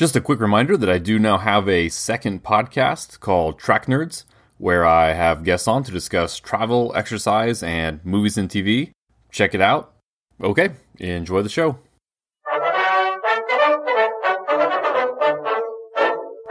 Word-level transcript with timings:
Just 0.00 0.16
a 0.16 0.20
quick 0.22 0.40
reminder 0.40 0.78
that 0.78 0.88
I 0.88 0.96
do 0.96 1.18
now 1.18 1.36
have 1.36 1.68
a 1.68 1.90
second 1.90 2.42
podcast 2.42 3.20
called 3.20 3.58
Track 3.58 3.84
Nerds, 3.84 4.24
where 4.56 4.86
I 4.86 5.12
have 5.12 5.44
guests 5.44 5.68
on 5.68 5.82
to 5.82 5.92
discuss 5.92 6.38
travel, 6.38 6.90
exercise, 6.96 7.62
and 7.62 8.02
movies 8.02 8.38
and 8.38 8.48
TV. 8.48 8.92
Check 9.30 9.54
it 9.54 9.60
out. 9.60 9.92
Okay, 10.42 10.70
enjoy 10.96 11.42
the 11.42 11.50
show. 11.50 11.78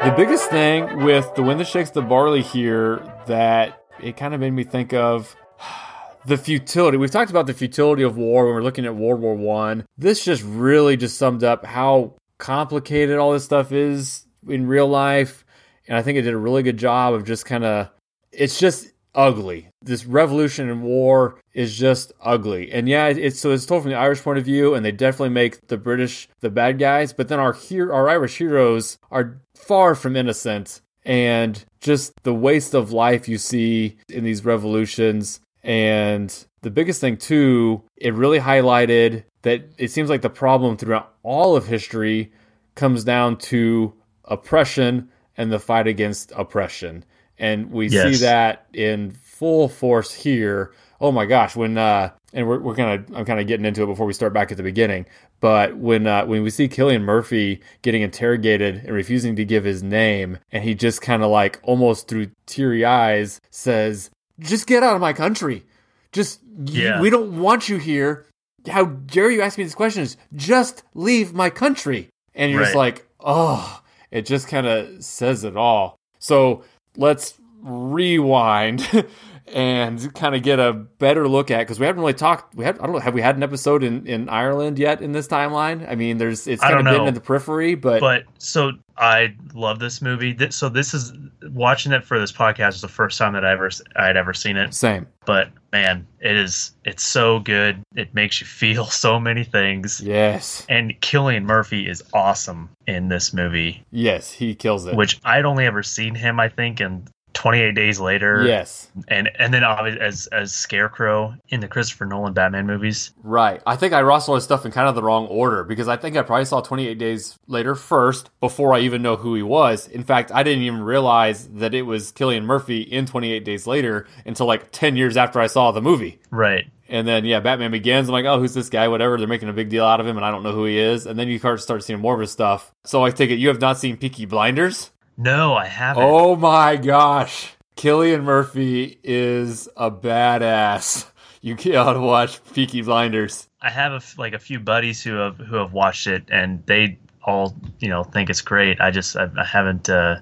The 0.03 0.13
biggest 0.15 0.51
thing 0.51 1.03
with 1.03 1.33
the 1.33 1.41
wind 1.41 1.59
that 1.59 1.65
shakes 1.65 1.89
the 1.89 2.03
barley 2.03 2.43
here 2.43 3.01
that 3.25 3.83
it 3.99 4.15
kind 4.15 4.35
of 4.35 4.39
made 4.39 4.53
me 4.53 4.63
think 4.63 4.93
of 4.93 5.35
the 6.27 6.37
futility. 6.37 6.99
We've 6.99 7.09
talked 7.09 7.31
about 7.31 7.47
the 7.47 7.55
futility 7.55 8.03
of 8.03 8.15
war 8.15 8.45
when 8.45 8.53
we're 8.53 8.61
looking 8.61 8.85
at 8.85 8.95
World 8.95 9.21
War 9.21 9.33
One. 9.33 9.87
This 9.97 10.23
just 10.23 10.43
really 10.43 10.97
just 10.97 11.17
summed 11.17 11.43
up 11.43 11.65
how 11.65 12.13
complicated 12.39 13.17
all 13.17 13.33
this 13.33 13.43
stuff 13.43 13.71
is 13.71 14.25
in 14.47 14.67
real 14.67 14.87
life. 14.87 15.45
And 15.87 15.97
I 15.97 16.01
think 16.01 16.17
it 16.17 16.23
did 16.23 16.33
a 16.33 16.37
really 16.37 16.63
good 16.63 16.77
job 16.77 17.13
of 17.13 17.25
just 17.25 17.45
kind 17.45 17.63
of, 17.63 17.89
it's 18.31 18.59
just 18.59 18.91
ugly. 19.15 19.69
This 19.81 20.05
revolution 20.05 20.69
and 20.69 20.83
war 20.83 21.39
is 21.53 21.77
just 21.77 22.11
ugly. 22.21 22.71
And 22.71 22.87
yeah, 22.87 23.07
it's 23.07 23.39
so 23.39 23.51
it's 23.51 23.65
told 23.65 23.83
from 23.83 23.91
the 23.91 23.97
Irish 23.97 24.21
point 24.21 24.39
of 24.39 24.45
view, 24.45 24.73
and 24.73 24.85
they 24.85 24.91
definitely 24.91 25.29
make 25.29 25.67
the 25.67 25.77
British 25.77 26.27
the 26.41 26.49
bad 26.49 26.79
guys. 26.79 27.13
But 27.13 27.27
then 27.27 27.39
our 27.39 27.53
here 27.53 27.91
our 27.91 28.09
Irish 28.09 28.37
heroes 28.37 28.97
are 29.11 29.41
far 29.55 29.95
from 29.95 30.15
innocent, 30.15 30.81
and 31.03 31.63
just 31.81 32.13
the 32.23 32.33
waste 32.33 32.73
of 32.73 32.91
life 32.91 33.27
you 33.27 33.37
see 33.37 33.97
in 34.09 34.23
these 34.23 34.45
revolutions. 34.45 35.39
And 35.69 36.35
the 36.63 36.71
biggest 36.71 36.99
thing 36.99 37.17
too, 37.17 37.83
it 37.95 38.15
really 38.15 38.39
highlighted 38.39 39.23
that 39.43 39.69
it 39.77 39.91
seems 39.91 40.09
like 40.09 40.23
the 40.23 40.29
problem 40.29 40.77
throughout 40.77 41.13
all 41.21 41.55
of 41.55 41.67
history 41.67 42.33
comes 42.73 43.03
down 43.03 43.37
to 43.37 43.93
oppression 44.25 45.09
and 45.37 45.51
the 45.51 45.59
fight 45.59 45.85
against 45.85 46.31
oppression. 46.35 47.05
And 47.37 47.69
we 47.69 47.87
yes. 47.87 48.17
see 48.17 48.25
that 48.25 48.65
in 48.73 49.11
full 49.11 49.69
force 49.69 50.11
here. 50.11 50.73
Oh 50.99 51.11
my 51.11 51.27
gosh, 51.27 51.55
when 51.55 51.77
uh 51.77 52.13
and 52.33 52.47
we're, 52.47 52.59
we're 52.59 52.75
kind 52.75 53.07
of 53.07 53.15
I'm 53.15 53.25
kind 53.25 53.39
of 53.39 53.45
getting 53.45 53.65
into 53.67 53.83
it 53.83 53.85
before 53.85 54.07
we 54.07 54.13
start 54.13 54.33
back 54.33 54.49
at 54.49 54.57
the 54.57 54.63
beginning. 54.63 55.05
But 55.39 55.77
when 55.77 56.07
uh, 56.07 56.25
when 56.25 56.41
we 56.41 56.49
see 56.49 56.67
Cillian 56.67 57.03
Murphy 57.03 57.61
getting 57.83 58.01
interrogated 58.01 58.77
and 58.77 58.91
refusing 58.91 59.35
to 59.35 59.45
give 59.45 59.65
his 59.65 59.83
name, 59.83 60.39
and 60.51 60.63
he 60.63 60.73
just 60.73 61.01
kind 61.03 61.21
of 61.21 61.29
like 61.29 61.59
almost 61.61 62.07
through 62.07 62.31
teary 62.47 62.83
eyes 62.83 63.39
says, 63.51 64.09
"Just 64.39 64.67
get 64.67 64.83
out 64.83 64.95
of 64.95 65.01
my 65.01 65.13
country. 65.13 65.65
Just 66.11 66.39
yeah. 66.65 66.99
we 66.99 67.09
don't 67.09 67.39
want 67.39 67.69
you 67.69 67.77
here 67.77 68.25
how 68.67 68.85
dare 68.85 69.29
you 69.29 69.41
ask 69.41 69.57
me 69.57 69.63
these 69.63 69.75
questions? 69.75 70.17
Just 70.35 70.83
leave 70.93 71.33
my 71.33 71.49
country. 71.49 72.09
And 72.35 72.51
you're 72.51 72.61
right. 72.61 72.67
just 72.67 72.75
like, 72.75 73.07
oh, 73.19 73.81
it 74.11 74.25
just 74.25 74.47
kind 74.47 74.67
of 74.67 75.03
says 75.03 75.43
it 75.43 75.55
all. 75.55 75.97
So 76.19 76.63
let's 76.97 77.35
rewind 77.61 78.87
and 79.53 80.13
kind 80.13 80.35
of 80.35 80.43
get 80.43 80.59
a 80.59 80.73
better 80.73 81.27
look 81.27 81.51
at 81.51 81.59
because 81.59 81.79
we 81.79 81.85
haven't 81.85 82.01
really 82.01 82.13
talked. 82.13 82.55
We 82.55 82.65
have 82.65 82.79
I 82.79 82.83
don't 82.83 82.93
know. 82.93 82.99
Have 82.99 83.13
we 83.13 83.21
had 83.21 83.35
an 83.35 83.43
episode 83.43 83.83
in, 83.83 84.05
in 84.05 84.29
Ireland 84.29 84.79
yet 84.79 85.01
in 85.01 85.11
this 85.11 85.27
timeline? 85.27 85.89
I 85.89 85.95
mean, 85.95 86.17
there's 86.17 86.47
it's 86.47 86.61
kind 86.61 86.79
of 86.79 86.85
been 86.85 87.07
in 87.07 87.13
the 87.13 87.21
periphery, 87.21 87.75
but 87.75 87.99
but 87.99 88.23
so 88.37 88.71
I 88.97 89.35
love 89.53 89.79
this 89.79 90.01
movie. 90.01 90.37
So 90.49 90.69
this 90.69 90.93
is 90.93 91.13
watching 91.51 91.91
it 91.91 92.03
for 92.03 92.19
this 92.19 92.31
podcast 92.31 92.75
is 92.75 92.81
the 92.81 92.87
first 92.87 93.17
time 93.17 93.33
that 93.33 93.45
I 93.45 93.51
ever 93.51 93.69
I'd 93.95 94.17
ever 94.17 94.33
seen 94.33 94.57
it. 94.57 94.73
Same, 94.73 95.07
but 95.25 95.49
man, 95.71 96.05
it 96.19 96.35
is 96.35 96.71
it's 96.85 97.03
so 97.03 97.39
good. 97.39 97.81
It 97.95 98.13
makes 98.13 98.41
you 98.41 98.47
feel 98.47 98.85
so 98.87 99.19
many 99.19 99.43
things. 99.43 100.01
Yes, 100.01 100.65
and 100.69 100.91
Cillian 101.01 101.43
Murphy 101.43 101.87
is 101.87 102.03
awesome 102.13 102.69
in 102.87 103.07
this 103.07 103.33
movie. 103.33 103.83
Yes, 103.91 104.31
he 104.31 104.55
kills 104.55 104.85
it. 104.85 104.95
Which 104.95 105.19
I'd 105.23 105.45
only 105.45 105.65
ever 105.65 105.83
seen 105.83 106.15
him, 106.15 106.39
I 106.39 106.49
think, 106.49 106.81
in 106.81 107.07
28 107.39 107.73
Days 107.73 108.01
Later. 108.01 108.43
Yes. 108.45 108.91
And 109.07 109.29
and 109.39 109.53
then 109.53 109.63
obviously 109.63 110.01
as 110.01 110.27
as 110.27 110.53
Scarecrow 110.53 111.33
in 111.47 111.61
the 111.61 111.69
Christopher 111.69 112.05
Nolan 112.05 112.33
Batman 112.33 112.67
movies. 112.67 113.11
Right. 113.23 113.61
I 113.65 113.77
think 113.77 113.93
I 113.93 114.01
rustled 114.01 114.35
his 114.35 114.43
stuff 114.43 114.65
in 114.65 114.73
kind 114.73 114.89
of 114.89 114.95
the 114.95 115.01
wrong 115.01 115.25
order 115.27 115.63
because 115.63 115.87
I 115.87 115.95
think 115.95 116.17
I 116.17 116.21
probably 116.21 116.43
saw 116.43 116.59
28 116.59 116.99
Days 116.99 117.39
Later 117.47 117.75
first 117.75 118.29
before 118.41 118.73
I 118.73 118.81
even 118.81 119.01
know 119.01 119.15
who 119.15 119.35
he 119.35 119.41
was. 119.41 119.87
In 119.87 120.03
fact, 120.03 120.33
I 120.33 120.43
didn't 120.43 120.63
even 120.63 120.81
realize 120.81 121.47
that 121.47 121.73
it 121.73 121.83
was 121.83 122.11
Cillian 122.11 122.43
Murphy 122.43 122.81
in 122.81 123.05
28 123.05 123.45
Days 123.45 123.65
Later 123.65 124.05
until 124.25 124.45
like 124.45 124.71
10 124.71 124.97
years 124.97 125.15
after 125.15 125.39
I 125.39 125.47
saw 125.47 125.71
the 125.71 125.81
movie. 125.81 126.19
Right. 126.31 126.69
And 126.89 127.07
then 127.07 127.23
yeah, 127.23 127.39
Batman 127.39 127.71
Begins. 127.71 128.09
I'm 128.09 128.13
like, 128.13 128.25
oh, 128.25 128.39
who's 128.39 128.53
this 128.53 128.69
guy? 128.69 128.89
Whatever. 128.89 129.17
They're 129.17 129.27
making 129.27 129.47
a 129.47 129.53
big 129.53 129.69
deal 129.69 129.85
out 129.85 130.01
of 130.01 130.07
him, 130.07 130.17
and 130.17 130.25
I 130.25 130.31
don't 130.31 130.43
know 130.43 130.51
who 130.51 130.65
he 130.65 130.77
is. 130.77 131.05
And 131.05 131.17
then 131.17 131.29
you 131.29 131.39
start 131.39 131.83
seeing 131.83 131.99
more 131.99 132.15
of 132.15 132.19
his 132.19 132.31
stuff. 132.31 132.73
So 132.83 133.05
I 133.05 133.11
take 133.11 133.29
it 133.29 133.35
you 133.35 133.47
have 133.47 133.61
not 133.61 133.77
seen 133.77 133.95
Peaky 133.95 134.25
Blinders. 134.25 134.91
No, 135.19 135.53
I 135.53 135.65
haven't. 135.65 136.01
Oh 136.01 136.37
my 136.37 136.77
gosh. 136.77 137.51
Cillian 137.75 138.23
Murphy 138.23 138.99
is 139.03 139.67
a 139.75 139.91
badass. 139.91 141.07
You 141.41 141.55
gotta 141.73 141.99
watch 141.99 142.41
Peaky 142.53 142.81
Blinders. 142.81 143.49
I 143.61 143.69
have 143.69 143.91
a, 143.91 144.01
like 144.17 144.31
a 144.31 144.39
few 144.39 144.61
buddies 144.61 145.03
who 145.03 145.15
have 145.15 145.37
who 145.37 145.57
have 145.57 145.73
watched 145.73 146.07
it, 146.07 146.23
and 146.31 146.65
they 146.67 146.97
all 147.25 147.53
you 147.79 147.89
know 147.89 148.05
think 148.05 148.29
it's 148.29 148.39
great. 148.39 148.79
I 148.79 148.91
just 148.91 149.17
I, 149.17 149.27
I 149.37 149.43
haven't. 149.43 149.89
Uh, 149.89 150.21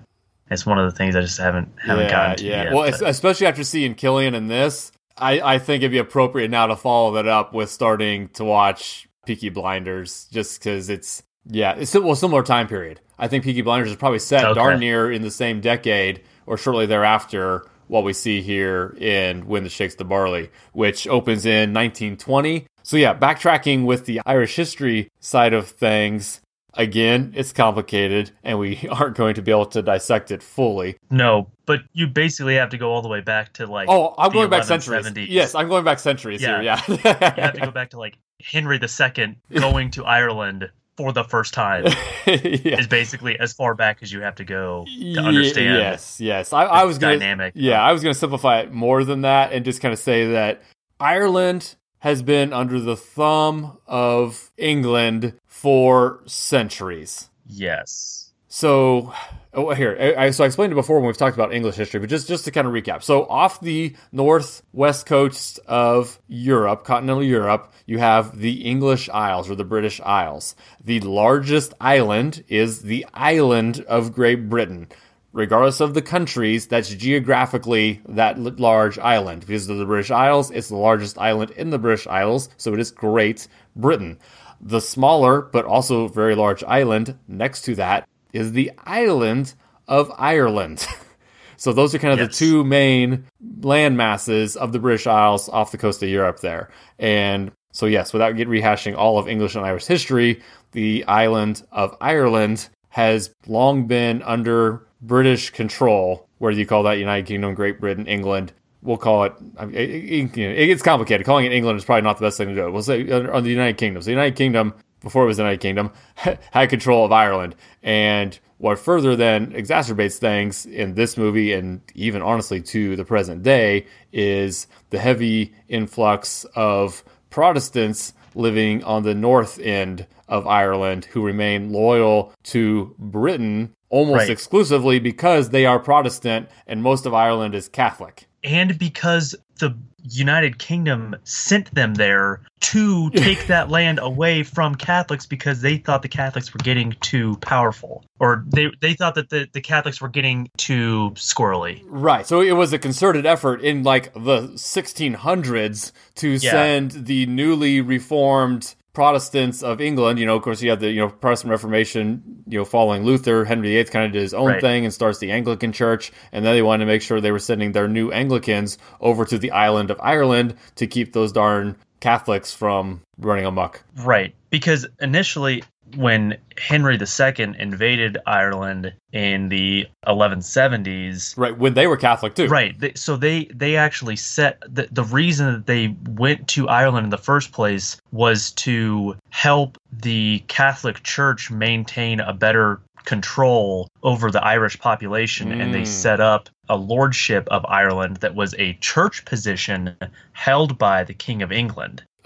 it's 0.49 0.65
one 0.65 0.79
of 0.79 0.91
the 0.91 0.97
things 0.97 1.15
I 1.15 1.21
just 1.21 1.37
haven't 1.37 1.71
haven't 1.79 2.05
yeah, 2.05 2.11
gotten 2.11 2.37
to. 2.37 2.45
Yeah, 2.45 2.63
yet, 2.63 2.73
well, 2.73 2.89
but. 2.89 3.07
especially 3.07 3.45
after 3.45 3.63
seeing 3.63 3.93
Killian 3.93 4.33
in 4.33 4.47
this, 4.47 4.91
I 5.15 5.41
I 5.41 5.59
think 5.59 5.83
it'd 5.83 5.91
be 5.91 5.99
appropriate 5.99 6.49
now 6.49 6.65
to 6.65 6.75
follow 6.75 7.13
that 7.13 7.27
up 7.27 7.53
with 7.53 7.69
starting 7.69 8.29
to 8.29 8.43
watch 8.43 9.07
Peaky 9.27 9.49
Blinders, 9.49 10.27
just 10.31 10.59
because 10.59 10.89
it's 10.89 11.21
yeah, 11.49 11.75
it's 11.75 11.93
well 11.93 12.15
similar 12.15 12.43
time 12.43 12.67
period. 12.67 12.99
I 13.17 13.27
think 13.27 13.43
Peaky 13.43 13.61
Blinders 13.61 13.89
is 13.89 13.95
probably 13.95 14.19
set 14.19 14.43
okay. 14.43 14.53
darn 14.53 14.79
near 14.79 15.11
in 15.11 15.21
the 15.21 15.31
same 15.31 15.61
decade 15.61 16.21
or 16.45 16.57
shortly 16.57 16.85
thereafter. 16.85 17.65
What 17.87 18.03
we 18.03 18.11
see 18.11 18.41
here 18.41 18.97
in 18.99 19.47
Wind 19.47 19.65
That 19.65 19.69
Shakes 19.69 19.95
the 19.95 20.03
Barley, 20.03 20.49
which 20.73 21.07
opens 21.07 21.45
in 21.45 21.73
1920. 21.73 22.67
So 22.83 22.97
yeah, 22.97 23.17
backtracking 23.17 23.85
with 23.85 24.05
the 24.05 24.21
Irish 24.25 24.57
history 24.57 25.09
side 25.21 25.53
of 25.53 25.67
things. 25.69 26.41
Again, 26.73 27.31
it's 27.35 27.53
complicated, 27.53 28.31
and 28.43 28.59
we 28.59 28.87
aren't 28.91 29.15
going 29.15 29.35
to 29.35 29.41
be 29.41 29.51
able 29.51 29.67
to 29.67 29.81
dissect 29.81 30.31
it 30.31 30.43
fully. 30.43 30.97
No, 31.09 31.49
but 31.65 31.79
you 31.93 32.07
basically 32.07 32.55
have 32.55 32.69
to 32.69 32.77
go 32.77 32.91
all 32.91 33.01
the 33.01 33.07
way 33.07 33.21
back 33.21 33.53
to 33.53 33.65
like. 33.65 33.87
Oh, 33.89 34.13
I'm 34.17 34.31
going 34.31 34.49
back 34.49 34.65
centuries. 34.65 35.29
Yes, 35.29 35.55
I'm 35.55 35.69
going 35.69 35.85
back 35.85 35.99
centuries 35.99 36.41
yeah. 36.41 36.61
here. 36.61 36.63
Yeah, 36.63 36.81
you 36.87 36.97
have 37.41 37.53
to 37.53 37.61
go 37.61 37.71
back 37.71 37.91
to 37.91 37.97
like 37.97 38.17
Henry 38.43 38.79
II 38.81 39.37
going 39.59 39.91
to 39.91 40.03
Ireland 40.03 40.69
for 40.97 41.13
the 41.13 41.23
first 41.23 41.53
time 41.53 41.85
yeah. 42.25 42.79
is 42.79 42.87
basically 42.87 43.39
as 43.39 43.53
far 43.53 43.75
back 43.75 43.99
as 44.01 44.11
you 44.11 44.21
have 44.21 44.35
to 44.35 44.43
go 44.43 44.85
to 44.85 45.19
understand. 45.19 45.77
Yes, 45.77 46.19
yes. 46.19 46.51
I, 46.51 46.63
I 46.63 46.83
was 46.85 46.97
gonna, 46.97 47.13
dynamic. 47.19 47.53
Yeah, 47.55 47.81
I 47.81 47.93
was 47.93 48.01
going 48.01 48.13
to 48.13 48.19
simplify 48.19 48.61
it 48.61 48.73
more 48.73 49.03
than 49.03 49.21
that 49.21 49.53
and 49.53 49.63
just 49.63 49.79
kind 49.79 49.93
of 49.93 49.99
say 49.99 50.31
that 50.31 50.63
Ireland 50.99 51.75
has 51.99 52.23
been 52.23 52.51
under 52.51 52.79
the 52.79 52.97
thumb 52.97 53.77
of 53.85 54.51
England 54.57 55.33
for 55.45 56.21
centuries. 56.25 57.29
Yes. 57.45 58.31
So 58.47 59.13
Oh, 59.57 59.73
here. 59.73 60.13
I, 60.15 60.29
so 60.29 60.43
I 60.43 60.47
explained 60.47 60.71
it 60.71 60.75
before 60.75 60.99
when 60.99 61.07
we've 61.07 61.17
talked 61.17 61.35
about 61.35 61.51
English 61.51 61.77
history, 61.77 61.99
but 61.99 62.09
just 62.09 62.27
just 62.27 62.45
to 62.45 62.51
kind 62.51 62.67
of 62.67 62.73
recap. 62.73 63.01
So 63.01 63.25
off 63.25 63.59
the 63.59 63.95
northwest 64.11 65.07
coast 65.07 65.59
of 65.65 66.19
Europe, 66.27 66.83
continental 66.83 67.23
Europe, 67.23 67.73
you 67.87 67.97
have 67.97 68.37
the 68.37 68.61
English 68.61 69.09
Isles 69.09 69.49
or 69.49 69.55
the 69.55 69.63
British 69.63 69.99
Isles. 70.01 70.55
The 70.83 70.99
largest 70.99 71.73
island 71.81 72.43
is 72.47 72.83
the 72.83 73.07
island 73.15 73.79
of 73.87 74.13
Great 74.13 74.47
Britain. 74.47 74.89
Regardless 75.33 75.79
of 75.79 75.95
the 75.95 76.03
countries, 76.03 76.67
that's 76.67 76.93
geographically 76.93 77.99
that 78.09 78.37
large 78.59 78.99
island. 78.99 79.41
Because 79.41 79.67
of 79.69 79.79
the 79.79 79.85
British 79.85 80.11
Isles, 80.11 80.51
it's 80.51 80.69
the 80.69 80.75
largest 80.75 81.17
island 81.17 81.49
in 81.51 81.71
the 81.71 81.79
British 81.79 82.05
Isles, 82.05 82.49
so 82.57 82.75
it 82.75 82.79
is 82.79 82.91
Great 82.91 83.47
Britain. 83.75 84.19
The 84.61 84.81
smaller 84.81 85.41
but 85.41 85.65
also 85.65 86.07
very 86.07 86.35
large 86.35 86.63
island 86.63 87.17
next 87.27 87.63
to 87.63 87.73
that 87.75 88.07
is 88.33 88.51
the 88.51 88.71
island 88.85 89.53
of 89.87 90.11
Ireland. 90.17 90.85
so 91.57 91.73
those 91.73 91.93
are 91.95 91.99
kind 91.99 92.13
of 92.13 92.19
yes. 92.19 92.37
the 92.37 92.45
two 92.45 92.63
main 92.63 93.25
land 93.61 93.97
masses 93.97 94.55
of 94.55 94.71
the 94.71 94.79
British 94.79 95.07
Isles 95.07 95.49
off 95.49 95.71
the 95.71 95.77
coast 95.77 96.03
of 96.03 96.09
Europe 96.09 96.39
there. 96.39 96.69
And 96.99 97.51
so 97.71 97.85
yes, 97.85 98.13
without 98.13 98.35
get 98.35 98.47
rehashing 98.47 98.95
all 98.97 99.17
of 99.17 99.27
English 99.27 99.55
and 99.55 99.65
Irish 99.65 99.85
history, 99.85 100.41
the 100.71 101.05
island 101.05 101.63
of 101.71 101.95
Ireland 102.01 102.69
has 102.89 103.33
long 103.45 103.87
been 103.87 104.21
under 104.23 104.87
British 105.01 105.51
control, 105.51 106.27
whether 106.39 106.57
you 106.57 106.65
call 106.65 106.83
that 106.83 106.97
United 106.97 107.27
Kingdom, 107.27 107.53
Great 107.53 107.79
Britain, 107.79 108.07
England. 108.07 108.53
We'll 108.81 108.97
call 108.97 109.25
it, 109.25 109.33
it, 109.59 109.75
it, 109.75 110.37
it 110.37 110.67
gets 110.67 110.81
complicated. 110.81 111.25
Calling 111.25 111.45
it 111.45 111.51
England 111.51 111.77
is 111.77 111.85
probably 111.85 112.03
not 112.03 112.17
the 112.17 112.25
best 112.25 112.37
thing 112.37 112.49
to 112.49 112.55
do. 112.55 112.71
We'll 112.71 112.83
say 112.83 113.09
on 113.11 113.43
the 113.43 113.49
United 113.49 113.77
Kingdom. 113.77 114.01
So 114.01 114.05
the 114.05 114.11
United 114.11 114.35
Kingdom 114.35 114.73
before 115.07 115.23
it 115.23 115.27
was 115.27 115.37
the 115.37 115.43
United 115.43 115.61
Kingdom, 115.61 115.91
had 116.51 116.69
control 116.69 117.05
of 117.05 117.13
Ireland. 117.13 117.55
And 117.81 118.37
what 118.57 118.77
further 118.77 119.15
then 119.15 119.53
exacerbates 119.53 120.17
things 120.17 120.65
in 120.65 120.95
this 120.95 121.15
movie 121.15 121.53
and 121.53 121.79
even 121.95 122.21
honestly 122.21 122.61
to 122.63 122.95
the 122.97 123.05
present 123.05 123.41
day 123.41 123.85
is 124.11 124.67
the 124.89 124.99
heavy 124.99 125.53
influx 125.69 126.45
of 126.55 127.03
Protestants 127.29 128.13
living 128.35 128.83
on 128.83 129.03
the 129.03 129.15
north 129.15 129.59
end 129.59 130.05
of 130.27 130.45
Ireland 130.45 131.05
who 131.05 131.23
remain 131.23 131.71
loyal 131.71 132.33
to 132.43 132.93
Britain 132.99 133.71
almost 133.89 134.17
Right. 134.17 134.29
exclusively 134.29 134.99
because 134.99 135.51
they 135.51 135.65
are 135.65 135.79
Protestant 135.79 136.49
and 136.67 136.83
most 136.83 137.05
of 137.05 137.13
Ireland 137.13 137.55
is 137.55 137.69
Catholic. 137.69 138.25
and 138.43 138.77
because 138.77 139.35
the 139.57 139.75
United 140.09 140.57
Kingdom 140.59 141.15
sent 141.23 141.73
them 141.75 141.95
there 141.95 142.41
to 142.61 143.09
take 143.15 143.47
that 143.47 143.69
land 143.69 143.99
away 144.01 144.43
from 144.43 144.75
Catholics 144.75 145.25
because 145.25 145.61
they 145.61 145.77
thought 145.77 146.01
the 146.01 146.07
Catholics 146.07 146.53
were 146.53 146.59
getting 146.59 146.95
too 147.01 147.35
powerful, 147.41 148.03
or 148.19 148.45
they 148.47 148.67
they 148.81 148.93
thought 148.93 149.15
that 149.15 149.29
the, 149.29 149.47
the 149.51 149.61
Catholics 149.61 149.99
were 150.01 150.07
getting 150.07 150.49
too 150.57 151.11
squirrely. 151.15 151.81
Right. 151.85 152.25
So 152.25 152.41
it 152.41 152.53
was 152.53 152.71
a 152.73 152.79
concerted 152.79 153.25
effort 153.25 153.61
in 153.61 153.83
like 153.83 154.13
the 154.13 154.49
1600s 154.55 155.91
to 156.15 156.29
Yeah. 156.29 156.51
send 156.51 156.91
the 157.05 157.25
newly 157.25 157.81
reformed 157.81 158.75
Protestants 158.97 159.61
of 159.61 159.79
England. 159.79 160.17
You 160.17 160.25
know, 160.25 160.35
of 160.35 160.41
course, 160.41 160.59
you 160.63 160.71
have 160.71 160.79
the 160.79 160.89
you 160.89 160.99
know 160.99 161.09
Protestant 161.09 161.51
Reformation. 161.51 162.43
You 162.47 162.57
know, 162.57 162.65
following 162.65 163.03
Luther, 163.03 163.45
Henry 163.45 163.67
VIII 163.75 163.83
kind 163.83 164.07
of 164.07 164.11
did 164.11 164.23
his 164.23 164.33
own 164.33 164.47
Right. 164.47 164.59
thing 164.59 164.85
and 164.85 164.91
starts 164.91 165.19
the 165.19 165.29
Anglican 165.29 165.71
Church. 165.71 166.11
And 166.31 166.43
then 166.43 166.55
they 166.55 166.63
wanted 166.63 166.85
to 166.85 166.91
make 166.91 167.03
sure 167.03 167.21
they 167.21 167.31
were 167.31 167.37
sending 167.37 167.73
their 167.73 167.87
new 167.87 168.11
Anglicans 168.11 168.79
over 168.99 169.23
to 169.25 169.37
the 169.37 169.51
island 169.51 169.91
of 169.91 169.99
Ireland 170.01 170.55
to 170.77 170.87
keep 170.87 171.13
those 171.13 171.31
darn 171.31 171.75
Catholics 171.99 172.55
from 172.55 173.01
running 173.19 173.45
amok. 173.45 173.83
Right, 174.03 174.33
because 174.49 174.87
initially 174.99 175.63
when 175.95 176.37
Henry 176.57 176.97
II 176.97 177.55
invaded 177.59 178.17
Ireland 178.25 178.93
in 179.13 179.49
the 179.49 179.87
1170s, 180.05 181.37
Right. 181.37 181.57
When 181.57 181.73
they 181.73 181.87
were 181.87 181.97
Catholic 181.97 182.35
too. 182.35 182.47
Right. 182.47 182.77
They, 182.79 182.93
so 182.95 183.15
they 183.15 183.45
they 183.53 183.75
actually 183.75 184.15
set 184.15 184.61
the 184.67 184.87
the 184.91 185.03
reason 185.03 185.53
that 185.53 185.65
they 185.67 185.95
went 186.09 186.47
to 186.49 186.67
Ireland 186.67 187.05
in 187.05 187.09
the 187.09 187.17
first 187.17 187.51
place 187.51 187.97
was 188.11 188.51
to 188.53 189.15
help 189.29 189.77
the 189.91 190.43
Catholic 190.47 191.03
Church 191.03 191.49
maintain 191.51 192.19
a 192.19 192.33
better 192.33 192.81
control 193.05 193.87
over 194.03 194.29
the 194.29 194.43
Irish 194.43 194.77
population 194.79 195.51
and 195.61 195.73
they 195.73 195.83
Mm. 195.83 195.87
set 195.87 196.19
up 196.19 196.49
a 196.67 196.75
lordship 196.75 197.47
of 197.49 197.65
Ireland 197.65 198.17
that 198.17 198.35
was 198.35 198.53
a 198.57 198.73
church 198.81 199.23
position 199.23 199.95
held 200.33 200.77
by 200.77 201.05
the 201.05 201.13
King 201.13 201.41
of 201.41 201.51
England 201.53 202.03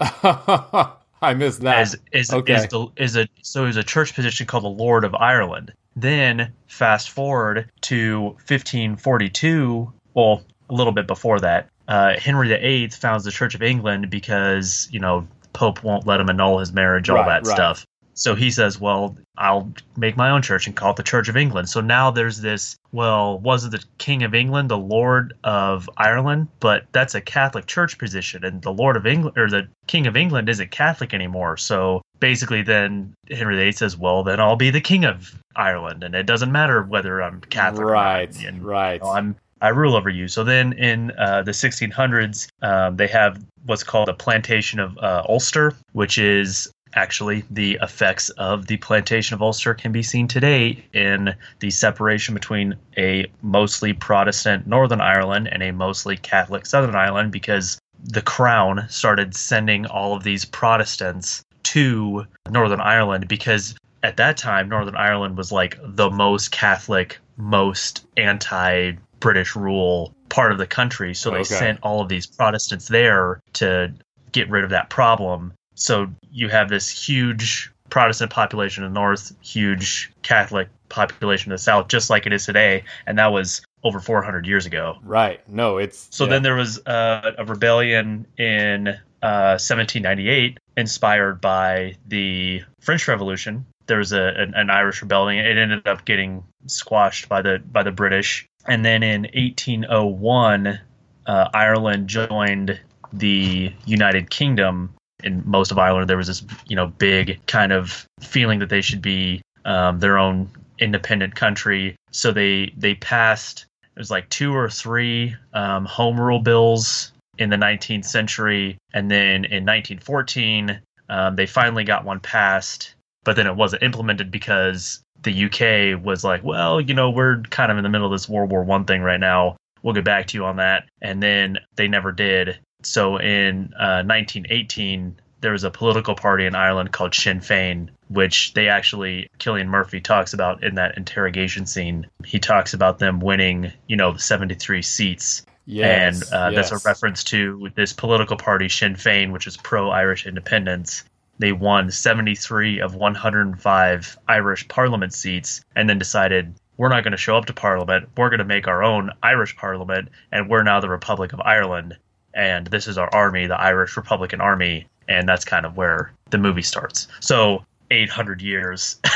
I 1.28 1.34
missed 1.34 1.60
that. 1.60 1.78
as 1.78 1.96
is 2.12 2.32
okay. 2.32 2.54
is 2.54 2.66
the 2.66 2.88
is 2.96 3.16
a 3.16 3.28
so 3.42 3.64
it 3.64 3.68
was 3.68 3.76
a 3.76 3.84
church 3.84 4.14
position 4.14 4.46
called 4.46 4.64
the 4.64 4.68
Lord 4.68 5.04
of 5.04 5.14
Ireland. 5.14 5.72
Then 5.94 6.52
fast 6.66 7.10
forward 7.10 7.70
to 7.82 8.22
1542, 8.46 9.92
well, 10.14 10.42
a 10.70 10.74
little 10.74 10.92
bit 10.92 11.06
before 11.06 11.38
that, 11.40 11.68
uh, 11.86 12.18
Henry 12.18 12.48
VIII 12.48 12.88
founds 12.88 13.24
the 13.24 13.30
Church 13.30 13.54
of 13.54 13.62
England 13.62 14.10
because 14.10 14.88
you 14.90 14.98
know 14.98 15.26
Pope 15.52 15.82
won't 15.84 16.06
let 16.06 16.20
him 16.20 16.28
annul 16.28 16.58
his 16.58 16.72
marriage, 16.72 17.08
all 17.10 17.16
Right, 17.16 17.26
that 17.26 17.46
right. 17.46 17.54
stuff. 17.54 17.86
So 18.14 18.34
he 18.34 18.50
says, 18.50 18.80
"Well, 18.80 19.16
I'll 19.38 19.72
make 19.96 20.16
my 20.16 20.30
own 20.30 20.42
church 20.42 20.66
and 20.66 20.76
call 20.76 20.90
it 20.90 20.96
the 20.96 21.02
Church 21.02 21.28
of 21.28 21.36
England." 21.36 21.68
So 21.68 21.80
now 21.80 22.10
there's 22.10 22.40
this. 22.40 22.76
Well, 22.92 23.38
was 23.38 23.64
it 23.64 23.70
the 23.70 23.84
King 23.98 24.22
of 24.22 24.34
England, 24.34 24.70
the 24.70 24.78
Lord 24.78 25.34
of 25.44 25.88
Ireland? 25.96 26.48
But 26.60 26.84
that's 26.92 27.14
a 27.14 27.20
Catholic 27.20 27.66
Church 27.66 27.98
position, 27.98 28.44
and 28.44 28.62
the 28.62 28.72
Lord 28.72 28.96
of 28.96 29.06
England 29.06 29.38
or 29.38 29.48
the 29.48 29.68
King 29.86 30.06
of 30.06 30.16
England 30.16 30.48
isn't 30.48 30.70
Catholic 30.70 31.14
anymore. 31.14 31.56
So 31.56 32.02
basically, 32.20 32.62
then 32.62 33.14
Henry 33.30 33.56
VIII 33.56 33.72
says, 33.72 33.96
"Well, 33.96 34.22
then 34.22 34.40
I'll 34.40 34.56
be 34.56 34.70
the 34.70 34.80
King 34.80 35.04
of 35.04 35.34
Ireland, 35.56 36.04
and 36.04 36.14
it 36.14 36.26
doesn't 36.26 36.52
matter 36.52 36.82
whether 36.82 37.22
I'm 37.22 37.40
Catholic 37.40 37.86
right. 37.86 38.28
or 38.28 38.32
not." 38.32 38.44
And, 38.44 38.62
right. 38.62 39.00
you 39.00 39.06
know, 39.06 39.12
I'm 39.12 39.36
I 39.62 39.68
rule 39.68 39.94
over 39.94 40.10
you. 40.10 40.26
So 40.26 40.42
then 40.42 40.72
in 40.72 41.12
uh, 41.16 41.42
the 41.42 41.52
1600s, 41.52 42.48
um, 42.62 42.96
they 42.96 43.06
have 43.06 43.40
what's 43.64 43.84
called 43.84 44.08
the 44.08 44.14
plantation 44.14 44.80
of 44.80 44.98
uh, 44.98 45.22
Ulster, 45.28 45.72
which 45.92 46.18
is 46.18 46.68
actually 46.94 47.44
the 47.50 47.78
effects 47.82 48.28
of 48.30 48.66
the 48.66 48.76
plantation 48.78 49.34
of 49.34 49.42
Ulster 49.42 49.74
can 49.74 49.92
be 49.92 50.02
seen 50.02 50.28
today 50.28 50.84
in 50.92 51.34
the 51.60 51.70
separation 51.70 52.34
between 52.34 52.76
a 52.96 53.26
mostly 53.42 53.92
Protestant 53.92 54.66
Northern 54.66 55.00
Ireland 55.00 55.48
and 55.50 55.62
a 55.62 55.72
mostly 55.72 56.16
Catholic 56.16 56.66
Southern 56.66 56.94
Ireland 56.94 57.32
because 57.32 57.78
the 58.04 58.22
crown 58.22 58.86
started 58.88 59.34
sending 59.34 59.86
all 59.86 60.14
of 60.14 60.24
these 60.24 60.44
Protestants 60.44 61.42
to 61.64 62.26
Northern 62.50 62.80
Ireland 62.80 63.28
because 63.28 63.74
at 64.02 64.16
that 64.16 64.36
time 64.36 64.68
Northern 64.68 64.96
Ireland 64.96 65.36
was 65.36 65.52
like 65.52 65.78
the 65.82 66.10
most 66.10 66.50
Catholic, 66.50 67.18
most 67.36 68.06
anti 68.16 68.92
British 69.20 69.54
rule 69.54 70.12
part 70.28 70.50
of 70.50 70.58
the 70.58 70.66
country. 70.66 71.14
So 71.14 71.30
they 71.30 71.38
Okay. 71.38 71.54
sent 71.54 71.78
all 71.82 72.00
of 72.00 72.08
these 72.08 72.26
Protestants 72.26 72.88
there 72.88 73.40
to 73.54 73.92
get 74.32 74.50
rid 74.50 74.64
of 74.64 74.70
that 74.70 74.90
problem. 74.90 75.52
So 75.74 76.08
you 76.30 76.48
have 76.48 76.68
this 76.68 76.88
huge 76.88 77.72
Protestant 77.90 78.30
population 78.30 78.84
in 78.84 78.92
the 78.92 79.00
north, 79.00 79.32
huge 79.42 80.10
Catholic 80.22 80.68
population 80.88 81.50
in 81.50 81.54
the 81.54 81.58
south, 81.58 81.88
just 81.88 82.10
like 82.10 82.26
it 82.26 82.32
is 82.32 82.46
today. 82.46 82.84
And 83.06 83.18
that 83.18 83.32
was 83.32 83.62
over 83.84 84.00
400 84.00 84.46
years 84.46 84.66
ago. 84.66 84.96
Right. 85.02 85.46
No, 85.48 85.78
it's 85.78 86.08
So 86.10 86.24
yeah. 86.24 86.30
then 86.30 86.42
there 86.42 86.54
was 86.54 86.78
uh, 86.86 87.32
a 87.36 87.44
rebellion 87.44 88.26
in 88.38 88.88
uh, 89.22 89.58
1798, 89.58 90.58
inspired 90.76 91.40
by 91.40 91.96
the 92.08 92.62
French 92.80 93.06
Revolution. 93.08 93.66
There 93.86 93.98
was 93.98 94.12
a, 94.12 94.22
an, 94.36 94.54
an 94.54 94.70
Irish 94.70 95.02
rebellion. 95.02 95.44
It 95.44 95.58
ended 95.58 95.86
up 95.86 96.04
getting 96.04 96.44
squashed 96.66 97.28
by 97.28 97.42
the 97.42 97.60
by 97.70 97.82
the 97.82 97.92
British. 97.92 98.46
And 98.66 98.84
then 98.84 99.02
in 99.02 99.22
1801, 99.22 100.80
uh, 101.26 101.48
Ireland 101.52 102.08
joined 102.08 102.80
the 103.12 103.72
United 103.84 104.30
Kingdom. 104.30 104.94
In 105.22 105.42
most 105.44 105.70
of 105.70 105.78
Ireland, 105.78 106.08
there 106.08 106.16
was 106.16 106.26
this 106.26 106.44
you 106.66 106.76
know 106.76 106.86
big 106.86 107.40
kind 107.46 107.72
of 107.72 108.06
feeling 108.20 108.58
that 108.60 108.68
they 108.68 108.80
should 108.80 109.02
be 109.02 109.42
um, 109.64 109.98
their 110.00 110.18
own 110.18 110.50
independent 110.78 111.34
country. 111.34 111.96
So 112.10 112.32
they 112.32 112.72
they 112.76 112.94
passed 112.94 113.66
it 113.94 113.98
was 113.98 114.10
like 114.10 114.28
two 114.30 114.54
or 114.54 114.70
three 114.70 115.36
um, 115.52 115.84
home 115.84 116.18
rule 116.18 116.38
bills 116.38 117.12
in 117.38 117.50
the 117.50 117.56
19th 117.56 118.04
century, 118.04 118.78
and 118.94 119.10
then 119.10 119.44
in 119.44 119.64
1914 119.64 120.80
um, 121.08 121.36
they 121.36 121.46
finally 121.46 121.84
got 121.84 122.04
one 122.04 122.20
passed, 122.20 122.94
but 123.24 123.36
then 123.36 123.46
it 123.46 123.54
wasn't 123.54 123.82
implemented 123.82 124.30
because 124.30 125.02
the 125.20 125.44
UK 125.44 126.02
was 126.02 126.24
like, 126.24 126.42
well, 126.42 126.80
you 126.80 126.94
know, 126.94 127.10
we're 127.10 127.42
kind 127.50 127.70
of 127.70 127.76
in 127.76 127.84
the 127.84 127.90
middle 127.90 128.06
of 128.06 128.12
this 128.12 128.28
World 128.28 128.50
War 128.50 128.64
One 128.64 128.86
thing 128.86 129.02
right 129.02 129.20
now. 129.20 129.56
We'll 129.82 129.94
get 129.94 130.04
back 130.04 130.28
to 130.28 130.38
you 130.38 130.44
on 130.46 130.56
that, 130.56 130.84
and 131.02 131.22
then 131.22 131.58
they 131.76 131.88
never 131.88 132.12
did. 132.12 132.58
So 132.82 133.16
in 133.16 133.72
uh, 133.78 134.02
1918, 134.04 135.16
there 135.42 135.52
was 135.52 135.64
a 135.64 135.70
political 135.70 136.14
party 136.14 136.46
in 136.46 136.54
Ireland 136.54 136.92
called 136.92 137.14
Sinn 137.14 137.40
Féin, 137.40 137.90
which 138.08 138.54
they 138.54 138.68
actually 138.68 139.28
Cillian 139.38 139.66
Murphy 139.66 140.00
talks 140.00 140.32
about 140.32 140.62
in 140.62 140.76
that 140.76 140.96
interrogation 140.96 141.66
scene. 141.66 142.06
He 142.24 142.38
talks 142.38 142.74
about 142.74 142.98
them 142.98 143.20
winning, 143.20 143.72
you 143.88 143.96
know, 143.96 144.16
73 144.16 144.82
seats, 144.82 145.44
yes, 145.66 146.22
and 146.22 146.32
uh, 146.32 146.50
that's 146.52 146.70
a 146.70 146.78
reference 146.88 147.24
to 147.24 147.68
this 147.74 147.92
political 147.92 148.36
party 148.36 148.68
Sinn 148.68 148.94
Féin, 148.94 149.32
which 149.32 149.46
is 149.46 149.56
pro-Irish 149.56 150.26
independence. 150.26 151.04
They 151.38 151.52
won 151.52 151.90
73 151.90 152.80
of 152.80 152.94
105 152.94 154.18
Irish 154.28 154.68
parliament 154.68 155.12
seats, 155.12 155.64
and 155.74 155.88
then 155.88 155.98
decided 155.98 156.54
we're 156.76 156.88
not 156.88 157.02
going 157.02 157.12
to 157.12 157.18
show 157.18 157.36
up 157.36 157.46
to 157.46 157.52
parliament. 157.52 158.08
We're 158.16 158.30
going 158.30 158.38
to 158.38 158.44
make 158.44 158.68
our 158.68 158.82
own 158.82 159.10
Irish 159.22 159.56
parliament, 159.56 160.08
and 160.30 160.48
we're 160.48 160.62
now 160.62 160.80
the 160.80 160.88
Republic 160.88 161.32
of 161.32 161.40
Ireland. 161.40 161.96
And 162.34 162.66
this 162.68 162.86
is 162.88 162.98
our 162.98 163.12
army, 163.14 163.46
the 163.46 163.60
Irish 163.60 163.96
Republican 163.96 164.40
Army, 164.40 164.86
and 165.08 165.28
that's 165.28 165.44
kind 165.44 165.66
of 165.66 165.76
where 165.76 166.12
the 166.30 166.38
movie 166.38 166.62
starts. 166.62 167.08
So 167.20 167.64
800 167.90 168.40
years. 168.42 168.96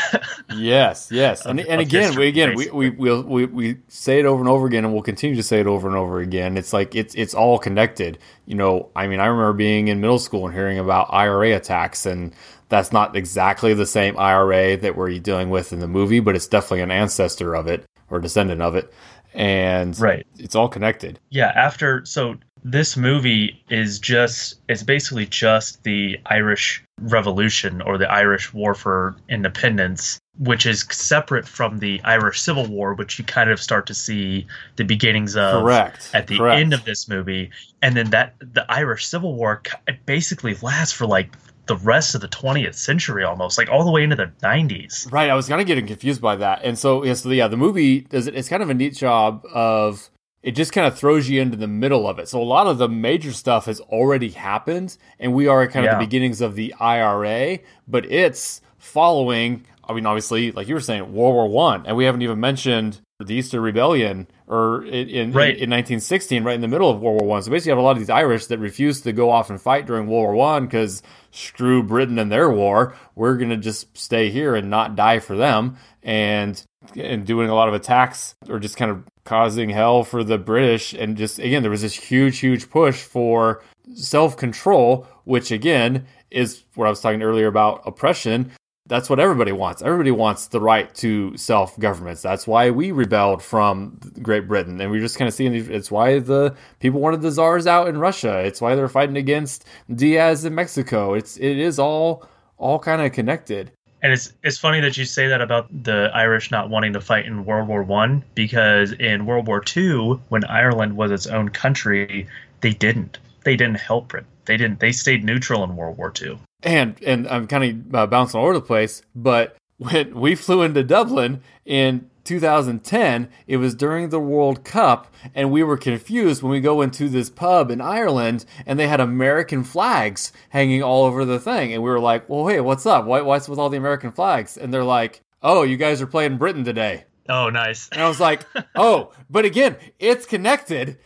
Yes, 0.54 1.08
yes, 1.11 1.44
and, 1.44 1.58
of- 1.58 1.66
and 1.68 1.80
of 1.80 1.87
again, 1.88 2.14
we 2.16 2.28
again 2.28 2.54
we 2.54 2.70
we, 2.70 2.90
we 2.90 3.46
we 3.46 3.76
say 3.88 4.20
it 4.20 4.25
over 4.26 4.40
and 4.40 4.49
over 4.49 4.66
again, 4.66 4.85
and 4.85 4.94
we'll 4.94 5.02
continue 5.02 5.35
to 5.37 5.42
say 5.42 5.58
it 5.61 5.66
over 5.66 5.88
and 5.88 5.96
over 5.96 6.20
again. 6.20 6.56
It's 6.56 6.73
like 6.73 6.94
it's 6.94 7.14
it's 7.16 7.35
all 7.35 7.58
connected. 7.58 8.18
You 8.46 8.54
know, 8.54 8.88
I 8.94 9.08
mean, 9.08 9.18
I 9.18 9.26
remember 9.26 9.52
being 9.52 9.88
in 9.88 10.00
middle 10.00 10.20
school 10.20 10.46
and 10.46 10.54
hearing 10.54 10.78
about 10.78 11.08
IRA 11.11 11.56
attacks, 11.56 12.06
and 12.06 12.32
that's 12.68 12.92
not 12.92 13.16
exactly 13.16 13.75
the 13.75 13.87
same 13.87 14.16
IRA 14.16 14.76
that 14.76 14.94
we're 14.96 15.18
dealing 15.18 15.50
with 15.50 15.73
in 15.73 15.80
the 15.80 15.88
movie, 15.88 16.20
but 16.20 16.37
it's 16.37 16.46
definitely 16.46 16.82
an 16.82 16.92
ancestor 16.92 17.54
of 17.56 17.66
it 17.66 17.85
or 18.08 18.20
descendant 18.20 18.62
of 18.62 18.76
it, 18.76 18.92
and 19.35 19.99
Right. 19.99 20.25
it's 20.38 20.54
all 20.54 20.68
connected. 20.68 21.18
Yeah, 21.30 21.52
after 21.54 22.06
so 22.06 22.37
this 22.68 22.96
movie 22.96 23.62
is 23.70 24.00
just 24.00 24.56
it's 24.68 24.82
basically 24.82 25.25
just 25.25 25.85
the 25.85 26.18
Irish 26.26 26.82
Revolution 27.00 27.80
or 27.80 27.96
the 27.96 28.11
Irish 28.11 28.52
War 28.52 28.75
for 28.75 29.14
Independence, 29.28 30.18
which 30.38 30.66
is 30.66 30.85
separate 30.90 31.46
from 31.46 31.78
the 31.78 32.00
Irish 32.02 32.40
Civil 32.40 32.66
War, 32.66 32.94
which 32.94 33.20
you 33.20 33.25
kind 33.25 33.50
of 33.50 33.61
start 33.61 33.87
to 33.87 33.94
see 33.94 34.49
the 34.75 34.85
beginnings 34.85 35.37
of 35.37 35.62
Correct. 35.62 36.11
at 36.12 36.26
the 36.26 36.38
Correct. 36.38 36.61
end 36.61 36.73
of 36.73 36.85
this 36.85 37.08
movie, 37.08 37.50
and 37.82 37.96
then 37.96 38.11
that 38.11 38.35
the 38.40 38.66
Irish 38.68 39.06
Civil 39.06 39.37
War 39.37 39.62
basically 40.04 40.54
lasts 40.56 40.92
for 40.92 41.06
like 41.06 41.37
the 41.66 41.76
rest 41.76 42.16
of 42.16 42.20
the 42.20 42.28
20th 42.28 42.75
century 42.75 43.23
almost 43.23 43.58
like 43.58 43.68
all 43.68 43.85
the 43.85 43.90
way 43.90 44.02
into 44.04 44.14
the 44.14 44.30
90s 44.40 45.11
Right, 45.11 45.28
I 45.28 45.35
was 45.35 45.49
kind 45.49 45.61
of 45.61 45.66
getting 45.66 45.87
confused 45.87 46.20
by 46.20 46.35
that, 46.37 46.62
and 46.64 46.76
so 46.76 47.04
yeah, 47.04 47.14
so 47.14 47.30
yeah, 47.30 47.46
the 47.46 47.56
movie 47.56 48.00
does 48.00 48.26
it. 48.26 48.35
It's 48.35 48.49
kind 48.49 48.62
of 48.64 48.70
a 48.70 48.75
neat 48.75 48.96
job 48.96 49.44
of 49.54 50.11
it 50.46 50.52
just 50.54 50.72
kind 50.72 50.86
of 50.86 50.96
throws 50.96 51.28
you 51.28 51.40
into 51.42 51.56
the 51.56 51.66
middle 51.66 52.06
of 52.08 52.18
it. 52.20 52.28
So 52.28 52.40
a 52.40 52.44
lot 52.44 52.68
of 52.68 52.78
the 52.78 52.88
major 52.88 53.32
stuff 53.32 53.66
has 53.66 53.80
already 53.80 54.30
happened, 54.30 54.96
and 55.18 55.34
we 55.34 55.48
are 55.48 55.62
at 55.62 55.72
kind 55.72 55.84
of 55.84 55.90
Yeah. 55.92 55.98
the 55.98 56.04
beginnings 56.04 56.40
of 56.40 56.54
the 56.54 56.72
IRA, 56.80 57.58
but 57.88 58.06
it's 58.10 58.60
following. 58.78 59.64
I 59.88 59.92
mean, 59.92 60.06
obviously, 60.06 60.52
like 60.52 60.68
you 60.68 60.74
were 60.74 60.80
saying, 60.80 61.12
World 61.12 61.34
War 61.34 61.48
One, 61.48 61.84
and 61.86 61.96
we 61.96 62.04
haven't 62.04 62.22
even 62.22 62.38
mentioned 62.40 63.00
the 63.18 63.34
Easter 63.34 63.60
Rebellion, 63.60 64.26
or 64.46 64.84
in 64.84 65.08
in, 65.08 65.32
Right. 65.32 65.56
in, 65.56 65.64
in 65.64 65.70
1916, 65.70 66.44
right 66.44 66.54
in 66.54 66.60
the 66.60 66.68
middle 66.68 66.90
of 66.90 67.00
World 67.00 67.20
War 67.20 67.28
One. 67.28 67.42
So 67.42 67.50
basically, 67.50 67.70
you 67.70 67.76
have 67.76 67.82
a 67.82 67.86
lot 67.86 67.92
of 67.92 67.98
these 67.98 68.10
Irish 68.10 68.46
that 68.46 68.58
refused 68.58 69.04
to 69.04 69.12
go 69.12 69.30
off 69.30 69.48
and 69.50 69.60
fight 69.60 69.86
during 69.86 70.06
World 70.06 70.24
War 70.26 70.34
One 70.34 70.66
because 70.66 71.02
screw 71.30 71.82
Britain 71.82 72.18
and 72.18 72.30
their 72.30 72.50
war. 72.50 72.94
We're 73.14 73.36
gonna 73.36 73.56
just 73.56 73.96
stay 73.96 74.30
here 74.30 74.54
and 74.54 74.70
not 74.70 74.96
die 74.96 75.18
for 75.18 75.36
them, 75.36 75.76
and 76.02 76.62
and 76.94 77.24
doing 77.26 77.48
a 77.48 77.54
lot 77.54 77.68
of 77.68 77.74
attacks 77.74 78.34
or 78.48 78.58
just 78.60 78.76
kind 78.76 78.90
of 78.92 79.02
causing 79.26 79.68
hell 79.68 80.04
for 80.04 80.25
the 80.25 80.38
British. 80.38 80.95
And 80.95 81.16
just 81.16 81.38
again, 81.38 81.62
there 81.62 81.71
was 81.71 81.83
this 81.83 81.95
huge, 81.95 82.38
huge 82.38 82.71
push 82.71 83.02
for 83.02 83.62
self 83.95 84.37
control, 84.37 85.06
which 85.25 85.50
again 85.50 86.06
is 86.30 86.64
what 86.75 86.87
I 86.87 86.90
was 86.90 87.00
talking 87.00 87.23
earlier 87.23 87.47
about 87.47 87.83
oppression. 87.85 88.52
That's 88.88 89.11
what 89.11 89.18
everybody 89.18 89.50
wants. 89.50 89.83
Everybody 89.83 90.12
wants 90.12 90.47
the 90.47 90.61
right 90.61 90.95
to 90.97 91.37
self 91.37 91.78
governments. 91.78 92.23
That's 92.23 92.47
why 92.47 92.71
we 92.71 92.92
rebelled 92.92 93.42
from 93.42 93.99
Great 94.23 94.47
Britain, 94.47 94.80
and 94.80 94.90
we're 94.90 95.00
just 95.00 95.18
kind 95.18 95.26
of 95.28 95.35
seeing. 95.35 95.54
It's 95.54 95.90
why 95.90 96.21
the 96.21 96.54
people 96.78 97.00
wanted 97.00 97.21
the 97.21 97.33
czars 97.33 97.66
out 97.66 97.88
in 97.88 97.99
Russia. 97.99 98.38
It's 98.38 98.61
why 98.61 98.76
they're 98.76 98.88
fighting 98.88 99.16
against 99.16 99.64
Diaz 99.92 100.45
in 100.45 100.54
Mexico. 100.54 101.14
It's 101.14 101.37
it 101.37 101.59
is 101.59 101.80
all 101.80 102.28
all 102.59 102.78
kind 102.78 103.02
of 103.02 103.12
connected. 103.12 103.73
And 104.02 104.12
it's 104.12 104.32
it's 104.42 104.58
funny 104.58 104.80
that 104.80 104.96
you 104.96 105.04
say 105.04 105.28
that 105.28 105.40
about 105.40 105.68
the 105.84 106.10
Irish 106.14 106.50
not 106.50 106.68
wanting 106.70 106.92
to 106.92 107.00
fight 107.00 107.26
in 107.26 107.44
World 107.44 107.68
War 107.68 107.82
One 107.82 108.22
because 108.34 108.92
in 108.92 109.26
World 109.26 109.46
War 109.46 109.60
Two, 109.60 110.20
when 110.28 110.44
Ireland 110.44 110.96
was 110.96 111.10
its 111.10 111.26
own 111.26 111.48
country, 111.48 112.26
they 112.60 112.70
didn't. 112.72 113.18
They 113.44 113.56
didn't 113.56 113.80
help 113.80 114.08
Britain. 114.08 114.28
They 114.44 114.56
didn't. 114.56 114.80
They 114.80 114.92
stayed 114.92 115.24
neutral 115.24 115.64
in 115.64 115.76
World 115.76 115.96
War 115.98 116.10
Two. 116.10 116.38
and 116.62 116.96
and 117.04 117.26
I'm 117.28 117.46
kind 117.46 117.64
of 117.64 117.94
uh, 117.94 118.06
bouncing 118.06 118.38
all 118.38 118.46
over 118.46 118.54
the 118.54 118.60
place, 118.60 119.02
but 119.14 119.56
when 119.78 120.18
we 120.18 120.34
flew 120.34 120.62
into 120.62 120.82
Dublin 120.82 121.42
in 121.64 122.10
2010, 122.26 123.28
it 123.47 123.56
was 123.56 123.75
during 123.75 124.11
the 124.11 124.21
World 124.21 124.64
Cup, 124.64 125.12
and 125.35 125.50
we 125.50 125.62
were 125.62 125.76
confused 125.78 126.42
when 126.42 126.52
we 126.52 126.61
go 126.61 126.83
into 126.83 127.09
this 127.09 127.30
pub 127.30 127.71
in 127.71 127.80
Ireland, 127.80 128.45
and 128.66 128.78
they 128.78 128.88
had 128.88 129.00
American 129.00 129.64
flags 129.64 130.33
hanging 130.50 130.83
all 130.83 131.04
over 131.04 131.25
the 131.25 131.40
thing, 131.40 131.73
and 131.73 131.83
we 131.83 131.88
were 131.88 132.00
like, 132.00 132.28
"Well, 132.28 132.47
hey, 132.49 132.61
what's 132.61 132.85
up? 132.87 133.06
Why, 133.06 133.23
what's 133.23 133.49
with 133.49 133.59
all 133.59 133.71
the 133.71 133.78
American 133.78 134.12
flags?" 134.12 134.56
And 134.59 134.75
they're 134.75 134.85
like, 134.85 135.23
"Oh, 135.42 135.62
you 135.62 135.76
guys 135.78 136.02
are 136.02 136.06
playing 136.06 136.37
Britain 136.37 136.64
today." 136.64 137.04
Oh, 137.28 137.49
nice. 137.50 137.88
And 137.90 138.00
I 138.02 138.09
was 138.09 138.21
like, 138.21 138.42
oh, 138.76 139.12
but 139.28 139.45
again, 139.45 139.76
it's 139.99 140.26
connected 140.26 140.99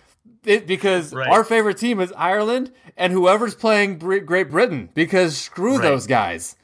it, 0.45 0.67
because 0.67 1.15
Right. 1.15 1.29
our 1.31 1.45
favorite 1.45 1.79
team 1.79 1.99
is 2.01 2.13
Ireland 2.17 2.73
and 2.97 3.11
whoever's 3.13 3.55
playing 3.55 3.97
Br- 3.97 4.19
Great 4.19 4.51
Britain 4.51 4.91
because 4.95 5.39
screw 5.39 5.77
Right. 5.79 5.83
those 5.83 6.07
guys. 6.07 6.57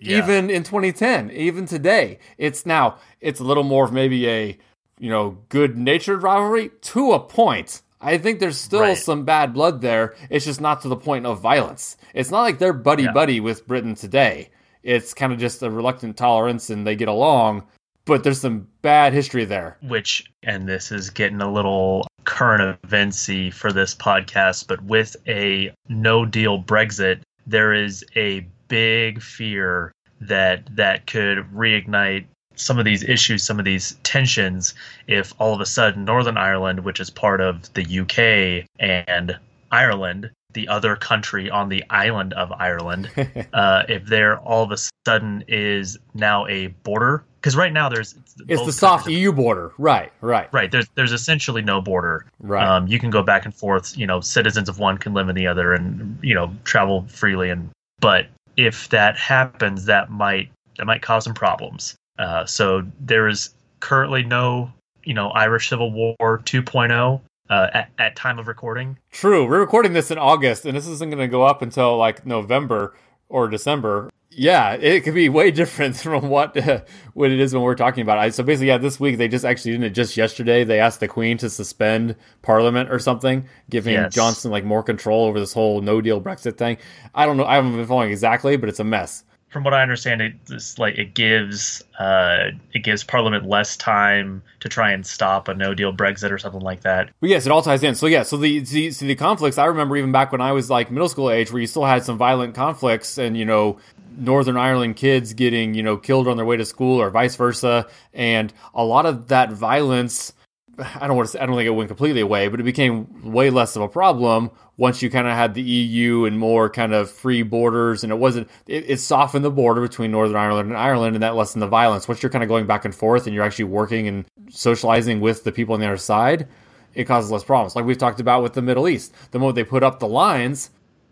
Yeah. 0.00 0.18
Even 0.18 0.50
in 0.50 0.62
2010, 0.62 1.30
even 1.30 1.66
today, 1.66 2.18
it's 2.38 2.64
now 2.64 2.96
it's 3.20 3.38
a 3.40 3.44
little 3.44 3.62
more 3.64 3.84
of 3.84 3.92
maybe 3.92 4.26
a 4.28 4.58
you 4.98 5.10
know 5.10 5.38
good 5.48 5.76
natured 5.78 6.22
rivalry 6.22 6.70
to 6.82 7.12
a 7.12 7.20
point. 7.20 7.82
I 8.00 8.16
think 8.16 8.40
there's 8.40 8.56
still 8.56 8.80
Right. 8.80 8.96
some 8.96 9.24
bad 9.26 9.52
blood 9.52 9.82
there. 9.82 10.14
It's 10.30 10.46
just 10.46 10.60
not 10.60 10.80
to 10.82 10.88
the 10.88 10.96
point 10.96 11.26
of 11.26 11.40
violence. 11.40 11.98
It's 12.14 12.30
not 12.30 12.40
like 12.42 12.58
they're 12.58 12.72
buddy 12.72 13.02
Yeah. 13.04 13.12
buddy 13.12 13.40
with 13.40 13.66
Britain 13.66 13.94
today. 13.94 14.48
It's 14.82 15.12
kind 15.12 15.32
of 15.34 15.38
just 15.38 15.62
a 15.62 15.70
reluctant 15.70 16.16
tolerance 16.16 16.70
and 16.70 16.86
they 16.86 16.96
get 16.96 17.08
along, 17.08 17.64
but 18.06 18.24
there's 18.24 18.40
some 18.40 18.68
bad 18.80 19.12
history 19.12 19.44
there. 19.44 19.76
which 19.82 20.24
and 20.42 20.66
this 20.66 20.90
is 20.90 21.10
getting 21.10 21.42
a 21.42 21.52
little 21.52 22.06
current 22.24 22.80
eventsy 22.82 23.52
for 23.52 23.70
this 23.72 23.94
podcast 23.94 24.66
but 24.68 24.82
with 24.84 25.14
a 25.28 25.70
no 25.88 26.24
deal 26.24 26.62
brexit 26.62 27.20
there 27.46 27.72
is 27.74 28.02
a 28.16 28.46
big 28.70 29.20
fear 29.20 29.92
that 30.20 30.64
that 30.74 31.06
could 31.06 31.38
reignite 31.52 32.24
some 32.54 32.78
of 32.78 32.84
these 32.84 33.02
issues 33.02 33.42
some 33.42 33.58
of 33.58 33.64
these 33.64 33.96
tensions 34.02 34.74
if 35.06 35.34
all 35.38 35.52
of 35.52 35.60
a 35.60 35.66
sudden 35.66 36.04
northern 36.04 36.36
ireland 36.36 36.80
which 36.80 37.00
is 37.00 37.10
part 37.10 37.40
of 37.40 37.72
the 37.74 38.00
uk 38.00 38.66
and 38.78 39.38
ireland 39.72 40.30
the 40.52 40.68
other 40.68 40.96
country 40.96 41.50
on 41.50 41.68
the 41.68 41.82
island 41.90 42.32
of 42.34 42.52
ireland 42.52 43.10
uh, 43.52 43.82
if 43.88 44.06
there 44.06 44.38
all 44.38 44.62
of 44.62 44.70
a 44.70 44.78
sudden 45.06 45.44
is 45.48 45.98
now 46.14 46.46
a 46.46 46.68
border 46.84 47.24
because 47.40 47.56
right 47.56 47.72
now 47.72 47.88
there's 47.88 48.14
It's 48.48 48.66
the 48.66 48.72
soft 48.72 49.08
EU 49.08 49.32
border. 49.32 49.72
Right, 49.78 50.12
right, 50.20 50.48
Right. 50.52 50.70
There's 50.70 50.86
there's 50.94 51.12
essentially 51.12 51.62
no 51.62 51.80
border. 51.80 52.26
right. 52.40 52.66
Um, 52.66 52.86
you 52.86 52.98
can 52.98 53.10
go 53.10 53.22
back 53.22 53.44
and 53.44 53.54
forth. 53.54 53.96
You 53.96 54.06
know, 54.06 54.20
citizens 54.20 54.68
of 54.68 54.78
one 54.78 54.98
can 54.98 55.14
live 55.14 55.28
in 55.28 55.34
the 55.34 55.46
other, 55.46 55.72
and 55.72 56.18
you 56.22 56.34
know, 56.34 56.54
travel 56.64 57.06
freely. 57.08 57.48
And 57.50 57.70
but 57.98 58.26
if 58.66 58.88
that 58.90 59.16
happens, 59.16 59.86
that 59.86 60.10
might 60.10 60.50
that 60.76 60.84
might 60.84 61.02
cause 61.02 61.24
some 61.24 61.34
problems. 61.34 61.96
Uh, 62.18 62.44
so 62.44 62.86
there 63.00 63.28
is 63.28 63.54
currently 63.80 64.22
no 64.22 64.70
you 65.04 65.14
know 65.14 65.30
Irish 65.30 65.68
Civil 65.68 65.90
War 65.90 66.16
2.0 66.20 67.20
uh, 67.48 67.66
at 67.72 67.90
at 67.98 68.16
time 68.16 68.38
of 68.38 68.46
recording. 68.46 68.98
True. 69.10 69.48
We're 69.48 69.60
recording 69.60 69.94
this 69.94 70.10
in 70.10 70.18
August, 70.18 70.66
and 70.66 70.76
this 70.76 70.86
isn't 70.86 71.10
going 71.10 71.22
to 71.22 71.28
go 71.28 71.42
up 71.42 71.62
until 71.62 71.96
like 71.96 72.26
November 72.26 72.94
or 73.28 73.48
December. 73.48 74.10
Yeah, 74.32 74.74
it 74.74 75.00
could 75.02 75.14
be 75.14 75.28
way 75.28 75.50
different 75.60 75.96
from 75.96 76.28
what 76.28 76.56
uh, 76.56 76.82
what 77.14 77.30
it 77.30 77.40
is 77.40 77.52
when 77.52 77.62
we're 77.62 77.74
talking 77.74 78.02
about 78.02 78.24
it. 78.24 78.34
So 78.34 78.44
basically, 78.44 78.68
yeah, 78.68 78.78
this 78.78 79.00
week 79.00 79.18
they 79.18 79.28
just 79.28 79.44
actually 79.44 79.72
didn't 79.72 79.84
it 79.86 79.90
just 79.90 80.16
yesterday. 80.16 80.62
They 80.64 80.78
asked 80.78 81.00
the 81.00 81.08
Queen 81.08 81.36
to 81.38 81.50
suspend 81.50 82.14
Parliament 82.42 82.90
or 82.90 82.98
something, 82.98 83.46
giving 83.68 83.94
Yes. 83.94 84.14
Johnson 84.14 84.50
like 84.50 84.64
more 84.64 84.82
control 84.82 85.26
over 85.26 85.40
this 85.40 85.52
whole 85.52 85.80
No 85.80 86.00
Deal 86.00 86.20
Brexit 86.20 86.56
thing. 86.56 86.78
I 87.14 87.26
don't 87.26 87.36
know. 87.36 87.44
I 87.44 87.56
haven't 87.56 87.76
been 87.76 87.86
following 87.86 88.10
exactly, 88.10 88.56
but 88.56 88.68
it's 88.68 88.80
a 88.80 88.84
mess. 88.84 89.24
From 89.48 89.64
what 89.64 89.74
I 89.74 89.82
understand, 89.82 90.22
it 90.22 90.34
it's 90.48 90.78
like 90.78 90.96
it 90.96 91.12
gives 91.14 91.82
uh, 91.98 92.50
it 92.72 92.84
gives 92.84 93.02
Parliament 93.02 93.46
less 93.48 93.76
time 93.76 94.44
to 94.60 94.68
try 94.68 94.92
and 94.92 95.04
stop 95.04 95.48
a 95.48 95.54
no 95.54 95.74
deal 95.74 95.92
Brexit 95.92 96.30
or 96.30 96.38
something 96.38 96.60
like 96.60 96.82
that. 96.82 97.10
But 97.20 97.30
yes, 97.30 97.46
it 97.46 97.52
all 97.52 97.62
ties 97.62 97.82
in. 97.82 97.96
So 97.96 98.06
yeah, 98.06 98.22
so 98.22 98.36
the, 98.36 98.60
the 98.60 98.92
so 98.92 99.06
the 99.06 99.16
conflicts 99.16 99.58
I 99.58 99.64
remember 99.64 99.96
even 99.96 100.12
back 100.12 100.30
when 100.30 100.40
I 100.40 100.52
was 100.52 100.70
like 100.70 100.92
middle 100.92 101.08
school 101.08 101.32
age, 101.32 101.50
where 101.50 101.60
you 101.60 101.66
still 101.66 101.84
had 101.84 102.04
some 102.04 102.16
violent 102.16 102.54
conflicts, 102.54 103.18
and 103.18 103.36
you 103.36 103.44
know, 103.44 103.78
Northern 104.20 104.56
Ireland 104.56 104.96
kids 104.96 105.34
getting 105.34 105.74
you 105.74 105.82
know 105.82 105.96
killed 105.96 106.28
on 106.28 106.36
their 106.36 106.46
way 106.46 106.56
to 106.56 106.64
school 106.64 107.00
or 107.00 107.10
vice 107.10 107.36
versa, 107.36 107.88
and 108.12 108.52
a 108.74 108.84
lot 108.84 109.06
of 109.06 109.28
that 109.28 109.52
violence. 109.52 110.32
I 110.78 111.06
don't 111.06 111.16
want 111.16 111.28
to. 111.28 111.32
Say, 111.32 111.40
I 111.40 111.46
don't 111.46 111.56
think 111.56 111.66
it 111.66 111.70
went 111.70 111.88
completely 111.88 112.20
away, 112.20 112.48
but 112.48 112.60
it 112.60 112.62
became 112.62 113.32
way 113.32 113.50
less 113.50 113.76
of 113.76 113.82
a 113.82 113.88
problem 113.88 114.50
once 114.76 115.02
you 115.02 115.10
kind 115.10 115.26
of 115.26 115.34
had 115.34 115.52
the 115.52 115.60
EU 115.60 116.24
and 116.24 116.38
more 116.38 116.70
kind 116.70 116.94
of 116.94 117.10
free 117.10 117.42
borders, 117.42 118.02
and 118.02 118.10
it 118.10 118.16
wasn't. 118.16 118.48
It, 118.66 118.88
it 118.88 118.96
softened 118.98 119.44
the 119.44 119.50
border 119.50 119.82
between 119.82 120.10
Northern 120.10 120.36
Ireland 120.36 120.70
and 120.70 120.78
Ireland, 120.78 121.16
and 121.16 121.22
that 121.22 121.36
lessened 121.36 121.60
the 121.60 121.66
violence. 121.66 122.08
Once 122.08 122.22
you're 122.22 122.30
kind 122.30 122.44
of 122.44 122.48
going 122.48 122.66
back 122.66 122.86
and 122.86 122.94
forth, 122.94 123.26
and 123.26 123.34
you're 123.34 123.44
actually 123.44 123.66
working 123.66 124.08
and 124.08 124.24
socializing 124.48 125.20
with 125.20 125.44
the 125.44 125.52
people 125.52 125.74
on 125.74 125.80
the 125.80 125.86
other 125.86 125.98
side, 125.98 126.48
it 126.94 127.04
causes 127.04 127.30
less 127.30 127.44
problems. 127.44 127.76
Like 127.76 127.84
we've 127.84 127.98
talked 127.98 128.20
about 128.20 128.42
with 128.42 128.54
the 128.54 128.62
Middle 128.62 128.88
East, 128.88 129.14
the 129.32 129.38
moment 129.38 129.56
they 129.56 129.64
put 129.64 129.82
up 129.82 129.98
the 130.00 130.08
lines, 130.08 130.70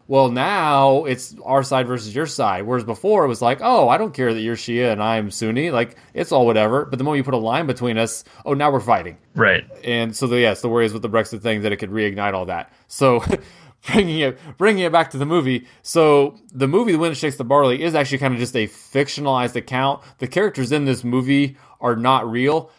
well, 0.08 0.30
now 0.30 1.04
it's 1.04 1.36
our 1.44 1.62
side 1.62 1.86
versus 1.86 2.14
your 2.14 2.24
side. 2.24 2.64
Whereas 2.64 2.82
before 2.82 3.26
it 3.26 3.28
was 3.28 3.42
like, 3.42 3.58
oh, 3.60 3.90
I 3.90 3.98
don't 3.98 4.14
care 4.14 4.32
that 4.32 4.40
you're 4.40 4.56
Shia 4.56 4.90
and 4.90 5.02
I'm 5.02 5.30
Sunni, 5.30 5.70
like 5.70 5.96
it's 6.14 6.32
all 6.32 6.46
whatever. 6.46 6.86
But 6.86 6.98
the 6.98 7.04
moment 7.04 7.18
you 7.18 7.24
put 7.24 7.34
a 7.34 7.36
line 7.36 7.66
between 7.66 7.98
us, 7.98 8.24
oh, 8.46 8.54
now 8.54 8.72
we're 8.72 8.80
fighting. 8.80 9.18
Right. 9.34 9.64
And 9.84 10.16
so, 10.16 10.26
the, 10.26 10.40
yes, 10.40 10.62
the 10.62 10.70
worry 10.70 10.86
is 10.86 10.94
with 10.94 11.02
the 11.02 11.10
Brexit 11.10 11.42
thing 11.42 11.60
that 11.62 11.72
it 11.72 11.76
could 11.76 11.90
reignite 11.90 12.32
all 12.32 12.46
that. 12.46 12.72
So, 12.88 13.22
bringing 13.86 14.20
it 14.20 14.38
bringing 14.56 14.84
it 14.84 14.92
back 14.92 15.10
to 15.10 15.18
the 15.18 15.26
movie. 15.26 15.66
So, 15.82 16.40
the 16.54 16.66
movie 16.66 16.92
The 16.92 16.98
Wind 16.98 17.18
Shakes 17.18 17.36
the 17.36 17.44
Barley 17.44 17.82
is 17.82 17.94
actually 17.94 18.18
kind 18.18 18.32
of 18.32 18.40
just 18.40 18.56
a 18.56 18.66
fictionalized 18.66 19.56
account. 19.56 20.02
The 20.18 20.26
characters 20.26 20.72
in 20.72 20.86
this 20.86 21.04
movie 21.04 21.58
are 21.82 21.96
not 21.96 22.28
real, 22.30 22.70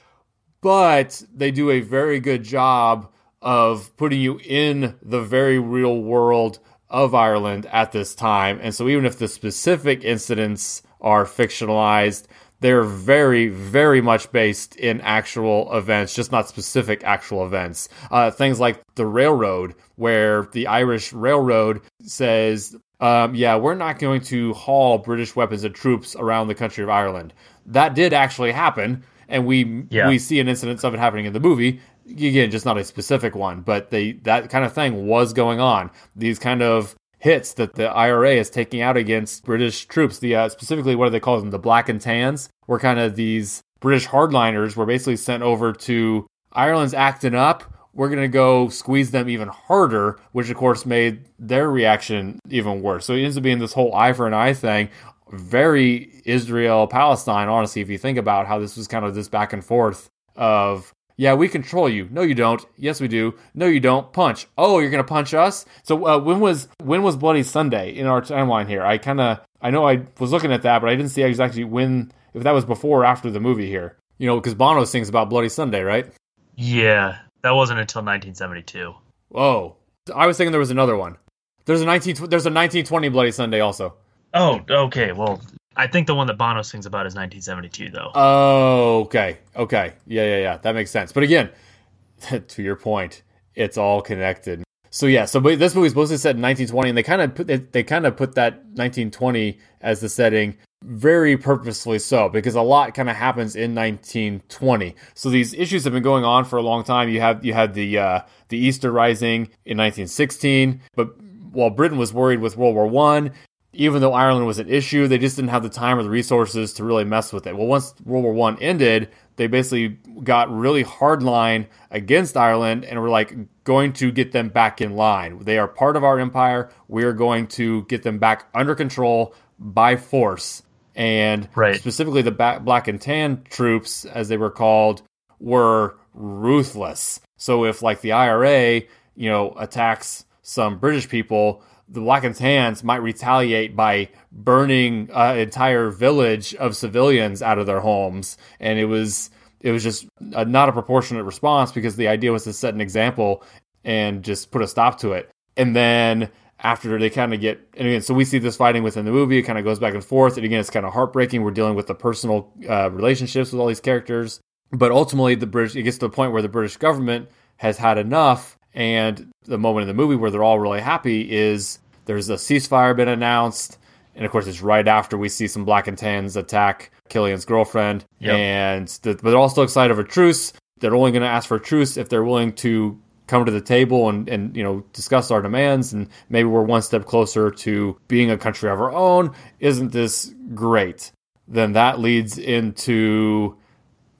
but 0.62 1.21
they 1.31 1.51
do 1.51 1.69
a 1.69 1.81
very 1.81 2.19
good 2.19 2.43
job 2.43 3.12
of 3.39 3.95
putting 3.98 4.19
you 4.19 4.39
in 4.43 4.95
the 5.03 5.21
very 5.21 5.59
real 5.59 6.01
world 6.01 6.57
of 6.89 7.13
Ireland 7.13 7.65
at 7.67 7.91
this 7.91 8.15
time. 8.15 8.60
And 8.62 8.74
so, 8.74 8.88
even 8.88 9.05
if 9.05 9.17
the 9.19 9.27
specific 9.27 10.03
incidents 10.03 10.81
are 11.01 11.25
fictionalized, 11.25 12.25
they're 12.62 12.84
very, 12.84 13.48
very 13.48 14.01
much 14.01 14.31
based 14.31 14.75
in 14.75 15.00
actual 15.01 15.74
events, 15.75 16.13
just 16.13 16.31
not 16.31 16.50
specific 16.50 17.03
actual 17.03 17.46
events. 17.46 17.88
Uh, 18.12 18.31
things 18.31 18.60
like 18.60 18.81
the 18.96 19.05
railroad, 19.05 19.75
where 19.96 20.50
the 20.51 20.67
Irish 20.67 21.13
Railroad 21.13 21.81
says, 22.01 22.75
um, 23.00 23.34
yeah, 23.34 23.55
we're 23.55 23.75
not 23.75 23.98
going 23.98 24.19
to 24.22 24.53
haul 24.53 24.98
British 24.98 25.36
weapons 25.36 25.63
and 25.63 25.74
troops 25.74 26.15
around 26.17 26.48
the 26.48 26.55
country 26.55 26.84
of 26.84 26.89
Ireland. 26.89 27.34
That 27.65 27.96
did 27.96 28.12
actually 28.13 28.51
happen, 28.51 29.03
and 29.29 29.46
we 29.46 29.86
Yeah. 29.89 30.10
we 30.10 30.19
see 30.19 30.39
an 30.41 30.50
incident 30.50 30.84
of 30.84 30.93
it 30.93 31.00
happening 31.00 31.25
in 31.25 31.34
the 31.34 31.39
movie. 31.39 31.79
Again, 32.10 32.51
just 32.51 32.66
not 32.66 32.78
a 32.78 32.84
specific 32.84 33.36
one, 33.36 33.62
but 33.62 33.89
they 33.89 34.13
that 34.24 34.50
kind 34.50 34.66
of 34.66 34.74
thing 34.74 35.08
was 35.08 35.34
going 35.34 35.60
on. 35.60 35.92
These 36.16 36.39
kind 36.39 36.62
of 36.62 36.96
hits 37.20 37.54
that 37.54 37.75
the 37.75 37.89
IRA 37.89 38.36
is 38.36 38.50
taking 38.50 38.82
out 38.82 38.98
against 38.98 39.44
British 39.44 39.86
troops. 39.86 40.20
The 40.20 40.36
uh, 40.36 40.50
specifically, 40.50 40.96
what 40.96 41.06
do 41.06 41.12
they 41.12 41.20
call 41.20 41.39
them? 41.39 41.51
The 41.51 41.60
black 41.60 41.89
and 41.89 42.01
tans 42.01 42.50
were 42.68 42.80
kind 42.80 43.00
of 43.00 43.16
these 43.16 43.62
British 43.80 44.08
hardliners 44.08 44.75
were 44.75 44.86
basically 44.86 45.18
sent 45.18 45.44
over 45.44 45.74
to 45.74 46.28
Ireland's 46.51 46.94
acting 46.94 47.36
up. 47.36 47.63
We're 47.94 48.10
gonna 48.10 48.28
go 48.28 48.70
squeeze 48.70 49.12
them 49.12 49.30
even 49.30 49.50
harder, 49.50 50.20
which 50.32 50.50
of 50.50 50.58
course 50.58 50.86
made 50.86 51.25
their 51.38 51.70
reaction 51.70 52.39
even 52.50 52.82
worse. 52.82 53.06
So 53.06 53.13
it 53.13 53.24
ends 53.24 53.38
up 53.38 53.44
being 53.44 53.60
this 53.60 53.74
whole 53.74 53.94
eye 53.94 54.13
for 54.13 54.28
an 54.28 54.34
eye 54.34 54.54
thing. 54.54 54.89
very 55.32 56.22
Israel 56.25 56.88
Palestine, 56.88 57.50
honestly, 57.50 57.82
if 57.82 57.89
you 57.89 57.98
think 57.98 58.18
about 58.18 58.48
how 58.48 58.60
this 58.60 58.78
was 58.78 58.88
kind 58.88 59.06
of 59.06 59.16
this 59.16 59.28
back 59.28 59.54
and 59.54 59.63
forth 59.63 60.10
of, 60.36 60.92
yeah, 61.20 61.34
we 61.34 61.50
control 61.50 61.90
you. 61.90 62.08
No, 62.10 62.22
you 62.22 62.34
don't. 62.34 62.66
Yes, 62.78 63.02
we 63.02 63.10
do. 63.10 63.38
No, 63.54 63.66
you 63.66 63.82
don't. 63.82 64.14
Punch. 64.14 64.48
Oh, 64.58 64.80
you're 64.80 64.90
gonna 64.90 65.04
punch 65.04 65.34
us. 65.34 65.66
So 65.84 66.08
uh, 66.08 66.18
when 66.18 66.40
was 66.40 66.70
when 66.82 67.04
was 67.04 67.18
Bloody 67.18 67.44
Sunday 67.44 67.92
in 67.92 68.06
our 68.06 68.22
timeline 68.22 68.70
here? 68.70 68.86
I 68.86 68.98
kind 69.00 69.20
of 69.20 69.42
I 69.62 69.70
know 69.70 69.86
I 69.86 70.04
was 70.18 70.32
looking 70.32 70.54
at 70.54 70.62
that, 70.62 70.80
but 70.80 70.90
I 70.90 70.96
didn't 70.96 71.12
see 71.12 71.22
exactly 71.22 71.66
when 71.66 72.14
if 72.34 72.44
that 72.44 72.54
was 72.54 72.64
before 72.64 73.02
or 73.02 73.06
after 73.06 73.30
the 73.30 73.42
movie 73.42 73.68
here. 73.68 73.98
You 74.18 74.28
know, 74.28 74.40
because 74.40 74.54
Bono 74.54 74.86
sings 74.86 75.10
about 75.10 75.30
Bloody 75.30 75.50
Sunday, 75.50 75.82
right? 75.82 76.10
Yeah, 76.56 77.18
that 77.42 77.52
wasn't 77.52 77.82
until 77.82 78.00
1972. 78.00 78.94
Whoa, 79.28 79.76
I 80.16 80.26
was 80.26 80.38
thinking 80.38 80.54
there 80.54 80.60
was 80.62 80.72
another 80.72 80.96
one. 80.96 81.18
There's 81.66 81.82
a 81.82 81.86
19 81.86 82.16
there's 82.30 82.46
a 82.46 82.56
1920 82.56 83.10
Bloody 83.10 83.32
Sunday 83.32 83.60
also. 83.60 83.96
Oh, 84.34 84.62
okay. 84.70 85.12
Well, 85.12 85.42
I 85.76 85.88
think 85.88 86.08
the 86.08 86.16
one 86.16 86.28
that 86.28 86.38
Bono 86.38 86.62
sings 86.62 86.86
about 86.86 87.06
is 87.06 87.16
1972, 87.16 87.92
though. 87.92 88.12
Oh, 88.16 89.02
okay, 89.02 89.38
okay, 89.56 89.94
yeah, 90.08 90.26
yeah, 90.26 90.38
yeah. 90.38 90.58
That 90.58 90.76
makes 90.76 90.92
sense. 90.92 91.12
But 91.12 91.24
again, 91.24 91.50
to 92.48 92.62
your 92.62 92.76
point, 92.76 93.24
it's 93.56 93.78
all 93.78 94.02
connected. 94.02 94.64
So 94.92 95.06
yeah, 95.06 95.26
so 95.26 95.40
this 95.40 95.76
movie's 95.76 95.94
mostly 95.94 96.18
set 96.18 96.36
in 96.36 96.42
1920, 96.42 96.90
and 96.90 96.98
they 96.98 97.04
kind 97.04 97.22
of 97.22 97.36
put 97.36 97.48
they, 97.48 97.58
they 97.58 97.84
kind 97.84 98.06
of 98.06 98.18
put 98.18 98.36
that 98.36 98.56
1920 98.74 99.60
as 99.82 100.00
the 100.02 100.10
setting 100.10 100.58
very 100.84 101.36
purposefully 101.36 102.00
so 102.00 102.30
because 102.30 102.56
a 102.56 102.62
lot 102.62 102.94
kind 102.94 103.10
of 103.10 103.16
happens 103.16 103.56
in 103.56 103.76
1920 103.76 104.96
so 105.14 105.30
these 105.30 105.54
issues 105.54 105.84
have 105.84 105.92
been 105.92 106.02
going 106.02 106.24
on 106.24 106.46
for 106.46 106.56
a 106.56 106.62
long 106.62 106.86
time 106.86 107.10
you 107.10 107.20
have 107.20 107.44
you 107.44 107.54
had 107.54 107.74
the 107.74 107.98
uh, 107.98 108.22
the 108.48 108.58
easter 108.58 108.90
rising 108.90 109.42
in 109.66 109.78
1916 109.78 110.80
but 110.96 111.20
while 111.52 111.70
britain 111.70 111.98
was 111.98 112.14
worried 112.14 112.40
with 112.40 112.56
world 112.56 112.76
war 112.76 112.88
one 112.88 113.34
even 113.74 114.02
though 114.02 114.14
ireland 114.14 114.46
was 114.46 114.60
an 114.60 114.70
issue 114.70 115.08
they 115.08 115.18
just 115.18 115.36
didn't 115.36 115.50
have 115.50 115.64
the 115.64 115.70
time 115.70 115.98
or 115.98 116.04
the 116.04 116.10
resources 116.10 116.74
to 116.74 116.84
really 116.84 117.04
mess 117.04 117.32
with 117.32 117.46
it 117.48 117.56
well 117.56 117.68
once 117.68 117.94
world 118.06 118.24
war 118.24 118.34
one 118.34 118.58
ended 118.60 119.10
they 119.36 119.48
basically 119.48 119.90
got 120.24 120.52
really 120.52 120.84
hard 120.84 121.24
line 121.24 121.68
against 121.92 122.36
ireland 122.36 122.84
and 122.86 123.00
were 123.02 123.10
like 123.10 123.36
going 123.64 123.94
to 123.94 124.12
get 124.12 124.32
them 124.32 124.50
back 124.50 124.82
in 124.82 124.96
line 124.96 125.40
they 125.44 125.58
are 125.58 125.68
part 125.68 125.96
of 125.96 126.04
our 126.04 126.20
empire 126.20 126.70
we're 126.88 127.14
going 127.14 127.46
to 127.48 127.84
get 127.84 128.04
them 128.04 128.18
back 128.18 128.48
under 128.54 128.76
control 128.76 129.34
by 129.60 129.96
force 129.96 130.64
and 131.00 131.48
right. 131.56 131.78
specifically 131.78 132.22
the 132.22 132.32
black 132.32 132.90
and 132.90 133.02
tan 133.02 133.44
troops, 133.50 134.04
as 134.04 134.28
they 134.28 134.36
were 134.36 134.52
called, 134.52 135.02
were 135.40 135.98
ruthless. 136.14 137.22
So 137.38 137.64
if 137.64 137.82
like 137.82 138.02
the 138.02 138.12
IRA, 138.12 138.82
you 139.16 139.30
know, 139.30 139.54
attacks 139.58 140.26
some 140.42 140.78
British 140.78 141.08
people, 141.08 141.64
the 141.91 142.01
black 142.01 142.24
and 142.24 142.36
tans 142.36 142.84
might 142.84 143.01
retaliate 143.01 143.75
by 143.75 144.10
burning 144.31 145.10
an 145.13 145.39
entire 145.39 145.89
village 145.89 146.53
of 146.55 146.75
civilians 146.75 147.41
out 147.41 147.58
of 147.58 147.65
their 147.65 147.79
homes, 147.79 148.38
and 148.60 148.77
it 148.79 148.86
was 148.86 149.31
it 149.62 149.72
was 149.72 149.84
just 149.84 150.08
a, 150.34 150.46
not 150.46 150.69
a 150.69 150.72
proportionate 150.72 151.25
response 151.25 151.72
because 151.72 151.96
the 151.96 152.08
idea 152.08 152.31
was 152.31 152.43
to 152.46 152.53
set 152.53 152.74
an 152.74 152.81
example 152.81 153.43
and 153.84 154.24
just 154.24 154.51
put 154.51 154.62
a 154.62 154.67
stop 154.67 155.00
to 155.00 155.12
it. 155.13 155.29
And 155.58 155.75
then 155.75 156.29
after 156.62 156.98
they 157.00 157.10
kind 157.10 157.34
of 157.34 157.39
get 157.39 157.60
and 157.75 157.88
again 157.88 158.01
so 158.01 158.13
we 158.13 158.25
see 158.25 158.38
this 158.38 158.58
fighting 158.58 158.84
within 158.84 159.05
the 159.05 159.12
movie. 159.12 159.38
It 159.38 159.43
kind 159.43 159.58
of 159.58 159.65
goes 159.65 159.79
back 159.79 159.93
and 159.93 160.03
forth. 160.03 160.38
And 160.38 160.46
again 160.46 160.60
it's 160.60 160.69
kind 160.69 160.86
of 160.86 160.93
heartbreaking. 160.93 161.41
We're 161.41 161.51
dealing 161.51 161.75
with 161.75 161.88
the 161.88 161.96
personal 161.96 162.53
uh, 162.69 162.91
relationships 162.91 163.51
with 163.51 163.60
all 163.60 163.67
these 163.67 163.79
characters. 163.79 164.39
But 164.72 164.91
ultimately 164.91 165.36
the 165.36 165.48
british 165.48 165.75
it 165.75 165.84
gets 165.84 165.98
to 165.98 166.08
the 166.08 166.12
point 166.12 166.31
where 166.31 166.41
the 166.41 166.50
british 166.50 166.77
government 166.77 167.29
has 167.58 167.77
had 167.77 167.98
enough 167.98 168.58
and 168.74 169.28
the 169.44 169.58
moment 169.58 169.84
in 169.84 169.88
the 169.88 169.94
movie 169.94 170.16
where 170.16 170.32
they're 170.32 170.44
all 170.44 170.60
really 170.60 170.82
happy 170.82 171.32
is 171.32 171.80
there's 172.06 172.30
a 172.30 172.36
ceasefire 172.36 172.96
been 172.96 173.08
announced. 173.08 173.78
And 174.16 174.26
of 174.26 174.32
course 174.32 174.48
it's 174.48 174.62
right 174.62 174.88
after 174.88 175.18
we 175.18 175.30
see 175.30 175.48
some 175.48 175.66
black 175.66 175.88
and 175.88 175.98
tans 175.98 176.36
attack 176.36 176.92
Cillian's 177.10 177.46
girlfriend. 177.46 178.06
Yep. 178.20 178.36
and 178.36 178.88
the, 179.04 179.14
but 179.16 179.24
they're 179.24 179.38
all 179.38 179.50
still 179.50 179.64
excited 179.64 179.94
for 179.96 180.02
a 180.02 180.08
truce. 180.08 180.54
They're 180.80 180.96
only 180.96 181.12
going 181.12 181.24
to 181.24 181.28
ask 181.28 181.48
for 181.48 181.58
a 181.58 181.60
truce 181.60 181.98
if 181.98 182.10
they're 182.10 182.24
willing 182.24 182.54
to 182.54 183.00
come 183.28 183.46
to 183.46 183.51
the 183.51 183.62
table 183.62 184.10
and, 184.10 184.27
and 184.27 184.58
you 184.58 184.64
know 184.64 184.84
discuss 184.94 185.29
our 185.29 185.42
demands. 185.42 185.94
And 185.94 186.10
maybe 186.29 186.50
we're 186.50 186.64
one 186.64 186.82
step 186.82 187.05
closer 187.05 187.51
to 187.51 187.98
being 188.08 188.32
a 188.32 188.38
country 188.38 188.70
of 188.70 188.79
our 188.79 188.92
own. 188.92 189.34
Isn't 189.60 189.92
this 189.92 190.34
great? 190.53 191.12
Then 191.48 191.74
that 191.74 192.00
leads 192.00 192.38
into 192.38 193.58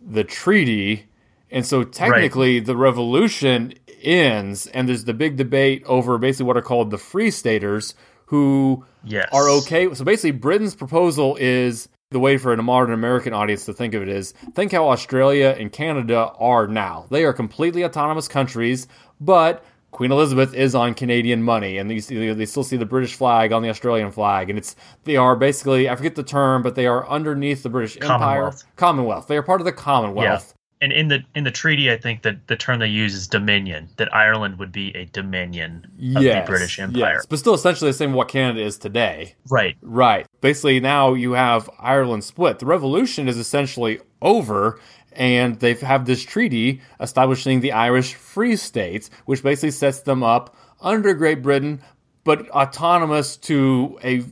the 0.02 0.24
treaty. 0.24 1.08
And 1.52 1.66
so 1.66 1.84
technically 1.84 2.58
right. 2.58 2.66
the 2.66 2.76
revolution 2.76 3.74
ends 4.02 4.68
and 4.68 4.88
there's 4.88 5.06
the 5.06 5.14
big 5.14 5.38
debate 5.38 5.84
over 5.86 6.18
basically 6.18 6.46
what 6.46 6.58
are 6.58 6.62
called 6.62 6.92
the 6.92 6.98
free 6.98 7.32
staters 7.32 7.96
who 8.26 8.86
yes. 9.04 9.28
are 9.32 9.50
okay 9.50 9.94
so 9.94 10.04
basically 10.04 10.32
britain's 10.32 10.76
proposal 10.76 11.38
is 11.40 11.90
the 12.12 12.20
way 12.20 12.38
for 12.38 12.54
a 12.54 12.64
modern 12.64 12.94
American 12.94 13.34
audience 13.34 13.66
to 13.66 13.74
think 13.74 13.94
of 13.94 14.02
it 14.02 14.10
is 14.10 14.32
think 14.54 14.72
how 14.72 14.90
Australia 14.90 15.56
and 15.60 15.72
Canada 15.72 16.32
are 16.40 16.68
now. 16.68 17.06
They 17.10 17.24
are 17.24 17.34
completely 17.34 17.86
autonomous 17.86 18.28
countries, 18.28 18.88
but 19.22 19.64
Queen 19.92 20.12
Elizabeth 20.12 20.54
is 20.54 20.76
on 20.76 20.94
Canadian 20.94 21.42
money, 21.42 21.78
and 21.78 21.90
they, 21.90 22.00
they 22.00 22.46
still 22.46 22.64
see 22.64 22.78
the 22.78 22.86
British 22.86 23.16
flag 23.16 23.52
on 23.52 23.64
the 23.64 23.70
Australian 23.70 24.12
flag, 24.12 24.50
and 24.50 24.58
it's 24.58 24.76
they 25.04 25.18
are 25.18 25.36
basically 25.36 25.90
I 25.90 25.96
forget 25.96 26.16
the 26.16 26.24
term, 26.24 26.62
but 26.62 26.76
they 26.76 26.88
are 26.88 27.08
underneath 27.08 27.64
the 27.64 27.70
British 27.70 27.98
Empire, 28.02 28.54
Commonwealth. 28.76 29.28
They 29.28 29.38
are 29.38 29.44
part 29.44 29.62
of 29.62 29.66
the 29.66 29.72
Commonwealth 29.72 30.54
and 30.82 30.94
in 30.94 31.10
the 31.10 31.24
in 31.36 31.44
the 31.44 31.52
treaty, 31.52 31.92
I 31.92 31.98
think 31.98 32.22
that 32.22 32.48
the 32.48 32.56
term 32.56 32.80
they 32.80 32.88
use 32.88 33.13
is 33.13 33.28
dominion. 33.28 33.89
That 33.98 34.13
Ireland 34.13 34.60
would 34.60 34.72
be 34.72 34.96
a 34.96 35.06
dominion 35.06 35.86
of 36.15 36.24
yes, 36.24 36.46
the 36.46 36.52
British 36.52 36.80
Empire, 36.80 37.15
yes. 37.15 37.26
but 37.26 37.39
still 37.39 37.54
essentially 37.54 37.89
the 37.89 37.98
same 37.98 38.13
what 38.13 38.30
Canada 38.30 38.62
is 38.62 38.78
today. 38.78 39.36
Right, 39.50 39.76
right. 39.82 40.26
Basically, 40.42 40.80
now 40.80 41.13
you 41.13 41.34
have 41.34 41.70
Ireland 41.80 42.24
split. 42.24 42.60
The 42.60 42.65
revolution 42.65 43.28
is 43.28 43.38
essentially 43.38 44.00
over, 44.22 44.80
and 45.12 45.60
they 45.60 45.74
have 45.74 46.06
this 46.06 46.24
treaty 46.24 46.82
establishing 47.02 47.60
the 47.60 47.74
Irish 47.74 48.13
Free 48.13 48.56
States, 48.56 49.10
which 49.26 49.44
basically 49.44 49.72
sets 49.72 50.02
them 50.02 50.24
up 50.24 50.56
under 50.80 51.13
Great 51.13 51.42
Britain, 51.42 51.82
but 52.24 52.50
autonomous 52.52 53.36
to 53.36 54.00
a 54.02 54.24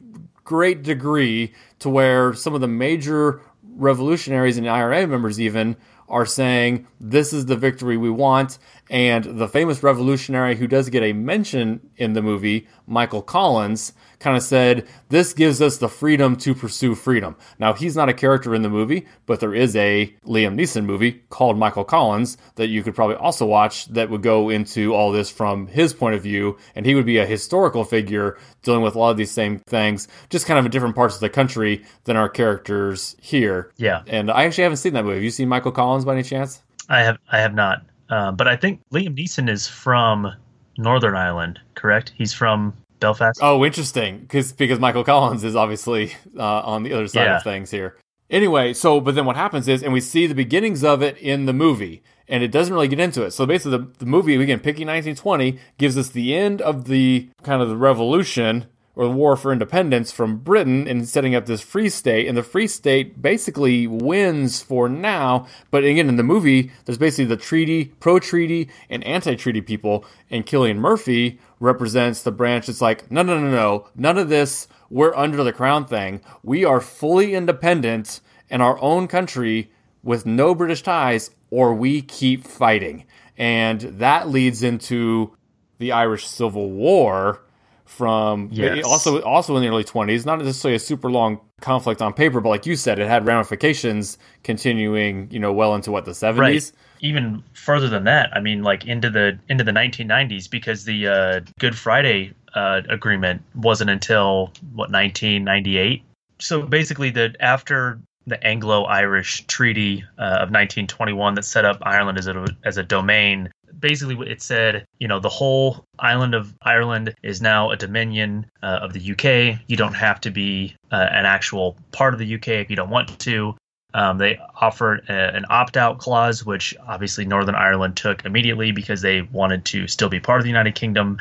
great 0.46 0.82
degree, 0.82 1.54
to 1.80 1.90
where 1.90 2.34
some 2.34 2.56
of 2.56 2.62
the 2.62 2.70
major 2.70 3.42
revolutionaries 3.78 4.58
and 4.58 4.68
IRA 4.68 5.06
members 5.06 5.40
even 5.40 5.76
are 6.10 6.26
saying 6.26 6.88
this 7.00 7.34
is 7.34 7.46
the 7.46 7.56
victory 7.56 7.98
we 7.98 8.10
want. 8.10 8.58
And 8.90 9.24
the 9.24 9.48
famous 9.48 9.84
revolutionary 9.84 10.56
who 10.56 10.68
does 10.68 10.90
get 10.90 11.04
a 11.04 11.14
mention 11.14 11.90
in 11.98 12.14
the 12.14 12.22
movie, 12.22 12.68
Michael 12.86 13.22
Collins, 13.22 13.94
kind 14.20 14.38
of 14.38 14.44
said, 14.44 14.88
This 15.10 15.34
gives 15.34 15.62
us 15.62 15.78
the 15.78 15.90
freedom 15.90 16.36
to 16.38 16.56
pursue 16.56 16.96
freedom. 16.96 17.36
Now, 17.60 17.74
he's 17.74 17.96
not 17.96 18.10
a 18.10 18.14
character 18.14 18.56
in 18.56 18.62
the 18.62 18.70
movie, 18.70 19.06
but 19.26 19.40
there 19.40 19.54
is 19.54 19.76
a 19.76 20.14
Liam 20.26 20.56
Neeson 20.56 20.86
movie 20.86 21.24
called 21.30 21.58
Michael 21.58 21.84
Collins 21.84 22.38
that 22.56 22.68
you 22.68 22.84
could 22.84 22.96
probably 22.96 23.16
also 23.16 23.46
watch 23.46 23.86
that 23.88 24.10
would 24.10 24.24
go 24.24 24.50
into 24.50 24.94
all 24.94 25.12
this 25.12 25.30
from 25.30 25.68
his 25.68 25.94
point 25.94 26.16
of 26.16 26.24
view. 26.24 26.58
And 26.76 26.86
he 26.86 26.96
would 26.96 27.06
be 27.06 27.18
a 27.18 27.26
historical 27.26 27.84
figure 27.84 28.38
dealing 28.64 28.82
with 28.82 28.96
a 28.96 29.00
lot 29.00 29.12
of 29.12 29.18
these 29.18 29.32
same 29.32 29.60
things, 29.60 30.08
just 30.30 30.46
kind 30.46 30.60
of 30.60 30.66
in 30.66 30.72
different 30.72 30.96
parts 30.96 31.16
of 31.16 31.22
the 31.22 31.30
country 31.30 31.84
than 32.06 32.18
our 32.18 32.30
characters 32.30 33.16
here. 33.22 33.72
Yeah. 33.78 34.04
And 34.08 34.32
I 34.32 34.46
actually 34.46 34.64
haven't 34.64 34.78
seen 34.78 34.94
that 34.94 35.04
movie. 35.04 35.16
Have 35.16 35.24
you 35.24 35.32
seen 35.32 35.50
Michael 35.50 35.72
Collins 35.72 36.06
by 36.06 36.14
any 36.14 36.24
chance? 36.24 36.62
I 36.90 37.02
have. 37.02 37.18
I 37.32 37.40
have 37.40 37.54
not. 37.54 37.84
Uh, 38.10 38.32
but 38.32 38.48
I 38.48 38.56
think 38.56 38.82
Liam 38.92 39.18
Neeson 39.18 39.50
is 39.50 39.68
from 39.68 40.32
Northern 40.78 41.16
Ireland, 41.16 41.60
correct? 41.76 42.14
He's 42.16 42.34
from 42.34 42.74
Belfast. 43.00 43.40
Oh, 43.42 43.64
interesting. 43.66 44.20
Because 44.20 44.52
because 44.52 44.80
Michael 44.80 45.04
Collins 45.04 45.44
is 45.44 45.56
obviously 45.56 46.14
uh, 46.38 46.62
on 46.62 46.84
the 46.84 46.94
other 46.94 47.08
side 47.08 47.26
yeah. 47.26 47.38
of 47.38 47.44
things 47.44 47.72
here. 47.72 47.98
Anyway, 48.30 48.74
so 48.74 49.00
but 49.00 49.16
then 49.16 49.26
what 49.26 49.36
happens 49.36 49.68
is, 49.68 49.84
and 49.84 49.94
we 49.94 50.02
see 50.02 50.28
the 50.28 50.36
beginnings 50.36 50.84
of 50.84 51.02
it 51.02 51.18
in 51.18 51.46
the 51.46 51.54
movie, 51.54 52.04
and 52.28 52.44
it 52.44 52.52
doesn't 52.52 52.74
really 52.74 52.88
get 52.88 53.00
into 53.00 53.24
it. 53.24 53.32
So 53.32 53.46
basically, 53.46 53.78
the, 53.78 53.88
the 54.00 54.06
movie 54.06 54.36
again, 54.36 54.60
picking 54.60 54.88
1920, 54.88 55.60
gives 55.78 55.98
us 55.98 56.10
the 56.10 56.36
end 56.36 56.62
of 56.62 56.86
the 56.86 57.30
kind 57.44 57.62
of 57.62 57.70
the 57.70 57.78
revolution 57.78 58.66
or 58.98 59.06
the 59.06 59.12
war 59.12 59.38
for 59.38 59.54
independence 59.54 60.12
from 60.12 60.38
Britain 60.38 60.88
and 60.88 61.08
setting 61.08 61.36
up 61.36 61.46
this 61.46 61.62
free 61.62 61.88
state. 61.88 62.28
And 62.28 62.36
the 62.36 62.42
free 62.42 62.68
state 62.68 63.22
basically 63.22 63.86
wins 63.86 64.64
for 64.64 64.90
now. 64.90 65.46
But 65.70 65.84
again, 65.84 66.10
in 66.10 66.16
the 66.16 66.24
movie, 66.24 66.72
there's 66.86 66.98
basically 66.98 67.26
the 67.26 67.38
treaty, 67.38 67.86
pro 68.00 68.18
treaty, 68.18 68.70
and 68.90 69.04
anti 69.04 69.36
treaty 69.36 69.62
people. 69.62 70.04
And 70.32 70.48
Cillian 70.48 70.78
Murphy 70.78 71.40
represents 71.60 72.24
the 72.24 72.32
branch 72.32 72.66
that's 72.66 72.82
like, 72.82 73.10
no, 73.12 73.22
no, 73.22 73.40
no, 73.40 73.52
no, 73.52 73.88
none 73.96 74.18
of 74.18 74.30
this, 74.30 74.68
we're 74.90 75.16
under 75.16 75.44
the 75.44 75.54
crown 75.54 75.86
thing. 75.86 76.22
We 76.42 76.66
are 76.66 76.82
fully 76.82 77.36
independent 77.36 78.20
in 78.50 78.62
our 78.62 78.80
own 78.82 79.08
country 79.08 79.72
with 80.02 80.26
no 80.26 80.56
British 80.56 80.82
ties, 80.82 81.30
or 81.52 81.76
we 81.76 82.02
keep 82.02 82.46
fighting. 82.46 83.06
And 83.38 83.82
that 83.82 84.30
leads 84.30 84.64
into 84.64 85.36
the 85.78 85.92
Irish 85.92 86.26
Civil 86.26 86.72
War 86.72 87.44
from 87.88 88.50
yes. 88.52 88.86
also 88.86 89.22
also 89.24 89.56
in 89.56 89.64
the 89.64 89.70
early 89.70 89.84
20s 89.84 90.26
not 90.26 90.40
necessarily 90.40 90.76
a 90.76 90.80
super 90.80 91.10
long 91.10 91.40
conflict 91.62 92.02
on 92.02 92.14
paper 92.14 92.42
but 92.42 92.50
like 92.50 92.66
you 92.66 92.76
said 92.76 93.00
it 93.00 93.08
had 93.08 93.26
ramifications 93.26 94.18
continuing 94.44 95.28
you 95.32 95.40
know 95.40 95.54
well 95.54 95.74
into 95.74 95.92
what 95.92 96.06
the 96.06 96.12
70s 96.12 96.38
right. 96.38 96.72
even 97.02 97.44
further 97.54 97.88
than 97.88 98.04
that 98.04 98.30
i 98.34 98.40
mean 98.40 98.62
like 98.62 98.86
into 98.86 99.10
the 99.10 99.40
into 99.50 99.64
the 99.64 99.72
1990s 99.72 100.50
because 100.50 100.84
the 100.86 101.08
uh, 101.08 101.40
good 101.60 101.76
friday 101.76 102.34
uh, 102.56 102.82
agreement 102.90 103.42
wasn't 103.56 103.90
until 103.90 104.52
what 104.74 104.92
1998 104.92 106.04
so 106.40 106.62
basically, 106.62 107.10
the 107.10 107.36
after 107.40 108.00
the 108.26 108.44
Anglo-Irish 108.46 109.46
Treaty 109.48 110.04
uh, 110.18 110.44
of 110.44 110.50
1921 110.52 111.36
that 111.36 111.46
set 111.46 111.66
up 111.66 111.80
Ireland 111.82 112.18
as 112.18 112.28
a 112.28 112.46
as 112.64 112.78
a 112.78 112.84
domain. 112.84 113.50
Basically, 113.80 114.18
it 114.30 114.42
said, 114.42 114.86
you 115.00 115.08
know, 115.08 115.20
the 115.20 115.30
whole 115.30 115.86
island 116.00 116.34
of 116.34 116.54
Ireland 116.62 117.14
is 117.24 117.42
now 117.42 117.72
a 117.72 117.78
dominion 117.78 118.48
uh, 118.64 118.80
of 118.82 118.94
the 118.94 119.12
UK. 119.12 119.60
You 119.68 119.78
don't 119.78 119.94
have 119.94 120.22
to 120.22 120.32
be 120.32 120.76
uh, 120.92 121.08
an 121.12 121.26
actual 121.26 121.78
part 121.92 122.14
of 122.14 122.20
the 122.20 122.36
UK 122.36 122.48
if 122.48 122.70
you 122.70 122.76
don't 122.76 122.90
want 122.90 123.20
to. 123.20 123.56
Um, 123.94 124.18
they 124.18 124.38
offered 124.60 125.06
a, 125.10 125.36
an 125.36 125.46
opt-out 125.50 126.00
clause, 126.00 126.46
which 126.46 126.76
obviously 126.88 127.26
Northern 127.26 127.56
Ireland 127.56 127.98
took 127.98 128.26
immediately 128.26 128.72
because 128.72 129.02
they 129.02 129.22
wanted 129.22 129.66
to 129.66 129.88
still 129.88 130.10
be 130.10 130.20
part 130.20 130.40
of 130.40 130.44
the 130.44 130.50
United 130.50 130.76
Kingdom 130.76 131.18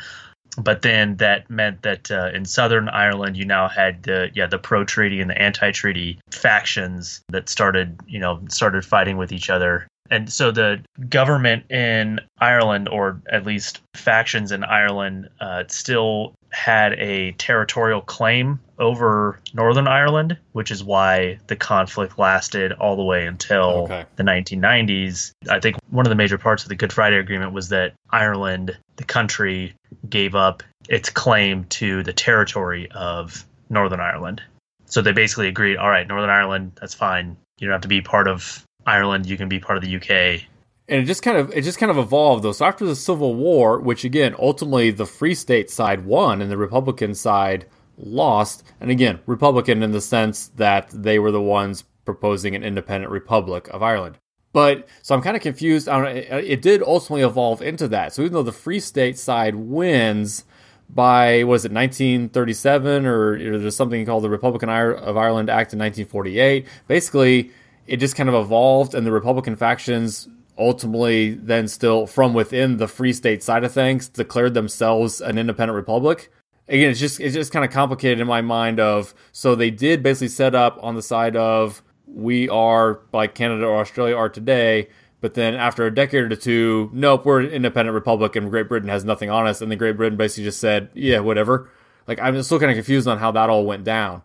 but 0.59 0.83
then 0.83 1.17
that 1.17 1.51
meant 1.51 1.83
that 1.83 2.11
uh, 2.11 2.31
in 2.33 2.45
Southern 2.45 2.89
Ireland, 2.89 3.37
you 3.37 3.45
now 3.45 3.69
had 3.69 4.03
the 4.03 4.31
yeah 4.35 4.47
the 4.47 4.59
pro 4.59 4.85
treaty 4.85 5.21
and 5.21 5.31
the 5.31 5.41
anti 5.41 5.71
treaty 5.71 6.19
factions 6.31 7.21
that 7.29 7.49
started 7.49 8.01
you 8.07 8.19
know 8.19 8.41
started 8.49 8.85
fighting 8.85 9.17
with 9.17 9.33
each 9.33 9.51
other. 9.51 9.87
And 10.11 10.33
so 10.33 10.51
the 10.51 10.81
government 11.09 11.71
in 11.71 12.21
Ireland, 12.39 12.89
or 12.89 13.21
at 13.31 13.47
least 13.47 13.81
factions 13.95 14.53
in 14.53 14.65
Ireland, 14.65 15.29
uh, 15.41 15.65
still 15.69 16.35
had 16.51 16.95
a 16.95 17.33
territorial 17.33 18.01
claim 18.01 18.61
over 18.79 19.39
Northern 19.53 19.87
Ireland, 19.87 20.39
which 20.53 20.71
is 20.71 20.83
why 20.83 21.39
the 21.49 21.57
conflict 21.57 22.19
lasted 22.19 22.73
all 22.73 22.97
the 22.97 23.03
way 23.03 23.27
until 23.27 23.85
okay. 23.85 24.05
the 24.17 24.23
1990s. 24.23 25.33
I 25.51 25.61
think 25.61 25.77
one 25.91 26.07
of 26.07 26.11
the 26.11 26.17
major 26.17 26.39
parts 26.39 26.63
of 26.63 26.69
the 26.69 26.75
Good 26.75 26.93
Friday 26.93 27.19
Agreement 27.19 27.53
was 27.53 27.69
that 27.71 27.95
Ireland, 28.11 28.77
the 28.97 29.05
country, 29.05 29.75
gave 30.09 30.35
up 30.35 30.63
its 30.89 31.11
claim 31.11 31.65
to 31.65 32.03
the 32.03 32.13
territory 32.13 32.91
of 32.93 33.45
Northern 33.69 34.01
Ireland. 34.01 34.43
So 34.87 35.03
they 35.03 35.13
basically 35.13 35.49
agreed, 35.49 35.77
all 35.77 35.91
right, 35.91 36.07
Northern 36.07 36.31
Ireland, 36.31 36.73
that's 36.81 36.95
fine. 36.95 37.37
You 37.59 37.67
don't 37.67 37.75
have 37.75 37.83
to 37.83 37.89
be 37.89 38.03
part 38.03 38.29
of 38.29 38.65
Ireland, 38.87 39.27
you 39.27 39.37
can 39.37 39.49
be 39.49 39.59
part 39.59 39.77
of 39.77 39.85
the 39.85 39.97
UK. 39.97 40.43
And 40.89 41.03
it 41.03 41.05
just 41.07 41.23
kind 41.23 41.37
of 41.37 41.53
it 41.53 41.63
just 41.63 41.79
kind 41.79 41.91
of 41.91 41.99
evolved 41.99 42.45
though. 42.45 42.53
So 42.53 42.65
after 42.65 42.87
the 42.87 42.95
Civil 42.95 43.35
War, 43.35 43.81
which 43.81 44.05
again 44.05 44.37
ultimately 44.39 44.93
the 44.93 45.07
Free 45.07 45.35
State 45.35 45.69
side 45.69 46.05
won 46.05 46.41
and 46.41 46.51
the 46.51 46.57
Republican 46.57 47.15
side 47.15 47.67
lost, 47.99 48.63
and 48.81 48.91
again 48.91 49.19
Republican 49.27 49.83
in 49.83 49.91
the 49.91 50.01
sense 50.01 50.49
that 50.57 50.89
they 50.91 51.19
were 51.19 51.33
the 51.33 51.43
ones 51.43 51.83
proposing 52.05 52.55
an 52.55 52.63
independent 52.63 53.11
republic 53.11 53.69
of 53.69 53.83
Ireland. 53.83 54.19
But 54.53 54.89
so 55.03 55.15
I'm 55.15 55.23
kind 55.23 55.37
of 55.37 55.43
confused. 55.43 55.89
It, 55.89 56.33
uh, 56.33 56.37
it 56.37 56.63
did 56.63 56.83
ultimately 56.83 57.23
evolve 57.23 57.61
into 57.61 57.89
that. 57.89 58.15
So 58.15 58.23
even 58.23 58.33
though 58.33 58.43
the 58.43 58.53
Free 58.53 58.81
State 58.81 59.19
side 59.19 59.57
wins 59.57 60.45
by 60.89 61.43
was 61.43 61.65
it 61.65 61.73
1937 61.73 63.07
or 63.07 63.59
there's 63.59 63.75
something 63.75 64.07
called 64.07 64.23
the 64.23 64.31
Republican 64.31 64.69
of 64.69 65.17
Ireland 65.17 65.51
Act 65.51 65.73
in 65.73 65.81
1948, 65.81 66.65
basically 66.87 67.51
it 67.87 67.99
just 67.99 68.17
kind 68.17 68.29
of 68.29 68.35
evolved, 68.35 68.95
and 68.95 69.07
the 69.07 69.13
Republican 69.13 69.57
factions 69.57 70.29
ultimately 70.59 71.35
then 71.35 71.69
still 71.69 72.07
from 72.07 72.33
within 72.33 72.79
the 72.79 72.89
Free 72.89 73.13
State 73.13 73.43
side 73.43 73.63
of 73.63 73.73
things 73.73 74.09
declared 74.09 74.55
themselves 74.55 75.21
an 75.21 75.37
independent 75.37 75.77
republic 75.77 76.31
again, 76.69 76.91
it's 76.91 77.01
just 77.01 77.21
it's 77.21 77.35
just 77.35 77.53
kind 77.53 77.65
of 77.65 77.71
complicated 77.71 78.21
in 78.21 78.27
my 78.27 78.41
mind. 78.41 78.81
Of 78.81 79.15
so 79.33 79.55
they 79.55 79.71
did 79.71 80.03
basically 80.03 80.29
set 80.29 80.55
up 80.55 80.79
on 80.83 80.95
the 80.95 81.03
side 81.03 81.37
of 81.37 81.83
we 82.07 82.49
are 82.49 83.01
like 83.13 83.35
Canada 83.35 83.67
or 83.67 83.81
Australia 83.81 84.17
are 84.17 84.29
today. 84.29 84.89
But 85.21 85.35
then 85.35 85.55
after 85.55 85.87
a 85.87 85.95
decade 85.95 86.31
or 86.31 86.37
two, 86.37 86.91
nope, 86.93 87.25
we're 87.25 87.41
an 87.41 87.51
independent 87.51 87.95
republic 87.95 88.37
and 88.37 88.51
Great 88.51 88.69
Britain 88.69 88.89
has 88.91 89.05
nothing 89.05 89.31
on 89.31 89.47
us. 89.47 89.61
And 89.61 89.71
then 89.71 89.79
Great 89.79 89.97
Britain 89.97 90.17
basically 90.17 90.45
just 90.45 90.61
said, 90.61 90.91
yeah, 90.95 91.21
whatever. 91.21 91.71
Like 92.07 92.21
I'm 92.21 92.41
still 92.43 92.61
kind 92.61 92.71
of 92.71 92.77
confused 92.77 93.09
on 93.09 93.19
how 93.19 93.33
that 93.33 93.51
all 93.51 93.65
went 93.65 93.83
down. 93.85 94.23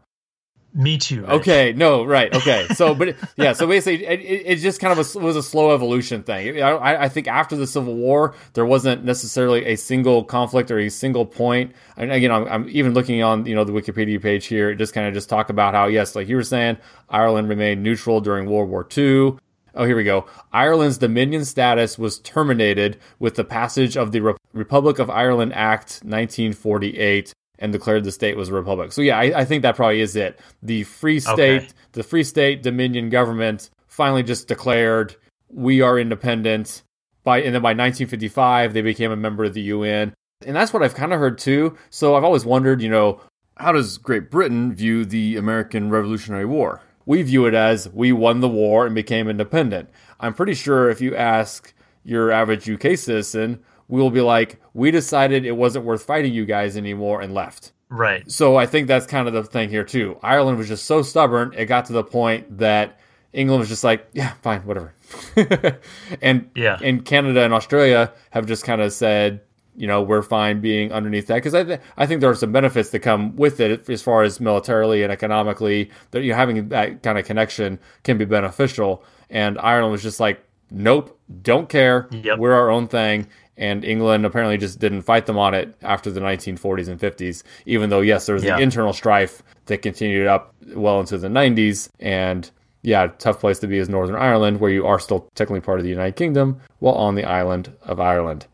Me 0.73 0.97
too. 0.97 1.21
Rich. 1.21 1.29
Okay, 1.29 1.73
no, 1.73 2.05
right, 2.05 2.33
okay. 2.33 2.67
So, 2.75 2.95
but 2.95 3.17
yeah, 3.35 3.51
so 3.51 3.67
basically, 3.67 4.05
it, 4.05 4.21
it, 4.21 4.43
it 4.45 4.55
just 4.57 4.79
kind 4.79 4.97
of 4.97 5.15
a, 5.15 5.19
was 5.19 5.35
a 5.35 5.43
slow 5.43 5.73
evolution 5.73 6.23
thing. 6.23 6.61
I, 6.61 7.03
I, 7.03 7.09
think 7.09 7.27
after 7.27 7.57
the 7.57 7.67
Civil 7.67 7.95
War, 7.95 8.33
there 8.53 8.65
wasn't 8.65 9.03
necessarily 9.03 9.65
a 9.65 9.75
single 9.75 10.23
conflict 10.23 10.71
or 10.71 10.79
a 10.79 10.89
single 10.89 11.25
point. 11.25 11.73
And 11.97 12.11
again, 12.11 12.31
I'm, 12.31 12.47
I'm 12.47 12.69
even 12.69 12.93
looking 12.93 13.21
on 13.21 13.45
you 13.45 13.53
know 13.53 13.65
the 13.65 13.73
Wikipedia 13.73 14.21
page 14.21 14.45
here. 14.45 14.69
It 14.69 14.77
just 14.77 14.93
kind 14.93 15.07
of 15.07 15.13
just 15.13 15.27
talk 15.27 15.49
about 15.49 15.73
how 15.73 15.87
yes, 15.87 16.15
like 16.15 16.29
you 16.29 16.37
were 16.37 16.43
saying, 16.43 16.77
Ireland 17.09 17.49
remained 17.49 17.83
neutral 17.83 18.21
during 18.21 18.49
World 18.49 18.69
War 18.69 18.87
II. 18.97 19.37
Oh, 19.73 19.85
here 19.85 19.95
we 19.95 20.03
go. 20.03 20.25
Ireland's 20.51 20.97
dominion 20.97 21.45
status 21.45 21.97
was 21.97 22.19
terminated 22.19 22.97
with 23.19 23.35
the 23.35 23.43
passage 23.43 23.95
of 23.95 24.11
the 24.11 24.19
Re- 24.19 24.33
Republic 24.53 24.99
of 24.99 25.09
Ireland 25.09 25.53
Act 25.53 26.01
1948 26.03 27.33
and 27.61 27.71
declared 27.71 28.03
the 28.03 28.11
state 28.11 28.35
was 28.35 28.49
a 28.49 28.53
republic. 28.53 28.91
So 28.91 29.01
yeah, 29.01 29.17
I, 29.17 29.41
I 29.41 29.45
think 29.45 29.61
that 29.61 29.75
probably 29.75 30.01
is 30.01 30.15
it. 30.15 30.39
The 30.63 30.83
free 30.83 31.19
state, 31.19 31.61
okay. 31.61 31.69
the 31.93 32.03
free 32.03 32.23
state 32.23 32.63
dominion 32.63 33.09
government 33.09 33.69
finally 33.87 34.23
just 34.23 34.47
declared 34.47 35.15
we 35.49 35.81
are 35.81 35.97
independent. 35.97 36.81
By 37.23 37.37
and 37.37 37.53
then 37.53 37.61
by 37.61 37.69
1955 37.69 38.73
they 38.73 38.81
became 38.81 39.11
a 39.11 39.15
member 39.15 39.43
of 39.43 39.53
the 39.53 39.61
UN, 39.61 40.13
and 40.45 40.55
that's 40.55 40.73
what 40.73 40.81
I've 40.81 40.95
kind 40.95 41.13
of 41.13 41.19
heard 41.19 41.37
too. 41.37 41.77
So 41.91 42.15
I've 42.15 42.23
always 42.23 42.45
wondered, 42.45 42.81
you 42.81 42.89
know, 42.89 43.21
how 43.57 43.71
does 43.71 43.99
Great 43.99 44.31
Britain 44.31 44.73
view 44.73 45.05
the 45.05 45.37
American 45.37 45.91
Revolutionary 45.91 46.45
War? 46.45 46.81
We 47.05 47.21
view 47.21 47.45
it 47.45 47.53
as 47.53 47.89
we 47.89 48.11
won 48.11 48.39
the 48.39 48.47
war 48.47 48.87
and 48.87 48.95
became 48.95 49.27
independent. 49.27 49.89
I'm 50.19 50.33
pretty 50.33 50.55
sure 50.55 50.89
if 50.89 50.99
you 50.99 51.15
ask 51.15 51.73
your 52.03 52.31
average 52.31 52.67
UK 52.67 52.97
citizen, 52.97 53.59
we 53.91 54.01
will 54.01 54.09
be 54.09 54.21
like, 54.21 54.59
we 54.73 54.89
decided 54.89 55.45
it 55.45 55.51
wasn't 55.51 55.85
worth 55.85 56.03
fighting 56.03 56.33
you 56.33 56.45
guys 56.45 56.77
anymore 56.77 57.21
and 57.21 57.33
left. 57.33 57.73
Right. 57.89 58.29
So 58.31 58.55
I 58.55 58.65
think 58.65 58.87
that's 58.87 59.05
kind 59.05 59.27
of 59.27 59.33
the 59.33 59.43
thing 59.43 59.69
here 59.69 59.83
too. 59.83 60.17
Ireland 60.23 60.57
was 60.57 60.69
just 60.69 60.85
so 60.85 61.01
stubborn, 61.01 61.53
it 61.55 61.65
got 61.65 61.85
to 61.85 61.93
the 61.93 62.03
point 62.03 62.57
that 62.59 62.99
England 63.33 63.59
was 63.59 63.67
just 63.67 63.83
like, 63.83 64.07
yeah, 64.13 64.31
fine, 64.41 64.61
whatever. 64.61 64.93
and 66.21 66.49
yeah, 66.55 66.79
and 66.81 67.03
Canada 67.03 67.41
and 67.43 67.53
Australia 67.53 68.13
have 68.29 68.45
just 68.45 68.63
kind 68.63 68.81
of 68.81 68.93
said, 68.93 69.41
you 69.75 69.87
know, 69.87 70.01
we're 70.01 70.21
fine 70.21 70.61
being 70.61 70.93
underneath 70.93 71.27
that 71.27 71.35
because 71.35 71.53
I 71.53 71.63
th- 71.65 71.81
I 71.97 72.05
think 72.05 72.21
there 72.21 72.29
are 72.29 72.35
some 72.35 72.53
benefits 72.53 72.91
that 72.91 72.99
come 72.99 73.35
with 73.35 73.59
it 73.59 73.89
as 73.89 74.01
far 74.01 74.23
as 74.23 74.39
militarily 74.39 75.03
and 75.03 75.11
economically 75.11 75.91
that 76.11 76.23
you 76.23 76.31
know, 76.31 76.37
having 76.37 76.69
that 76.69 77.03
kind 77.03 77.17
of 77.17 77.25
connection 77.25 77.77
can 78.03 78.17
be 78.17 78.25
beneficial. 78.25 79.03
And 79.29 79.59
Ireland 79.59 79.91
was 79.91 80.03
just 80.03 80.21
like, 80.21 80.45
nope, 80.69 81.17
don't 81.41 81.69
care. 81.69 82.07
Yep. 82.11 82.39
We're 82.39 82.53
our 82.53 82.69
own 82.69 82.87
thing 82.87 83.27
and 83.61 83.85
England 83.85 84.25
apparently 84.25 84.57
just 84.57 84.79
didn't 84.79 85.03
fight 85.03 85.27
them 85.27 85.37
on 85.37 85.53
it 85.53 85.75
after 85.83 86.09
the 86.09 86.19
1940s 86.19 86.87
and 86.87 86.99
50s, 86.99 87.43
even 87.65 87.89
though, 87.89 88.01
yes, 88.01 88.25
there 88.25 88.33
was 88.33 88.43
yeah. 88.43 88.57
the 88.57 88.63
internal 88.63 88.91
strife 88.91 89.43
that 89.65 89.83
continued 89.83 90.27
up 90.27 90.53
well 90.73 90.99
into 90.99 91.17
the 91.17 91.27
90s. 91.27 91.89
And 91.99 92.49
yeah, 92.81 93.07
tough 93.19 93.39
place 93.39 93.59
to 93.59 93.67
be 93.67 93.77
is 93.77 93.87
Northern 93.87 94.15
Ireland, 94.15 94.59
where 94.59 94.71
you 94.71 94.87
are 94.87 94.99
still 94.99 95.29
technically 95.35 95.61
part 95.61 95.79
of 95.79 95.83
the 95.83 95.91
United 95.91 96.15
Kingdom 96.15 96.59
while 96.79 96.95
on 96.95 97.13
the 97.15 97.25
island 97.25 97.71
of 97.83 97.99
Ireland. 97.99 98.47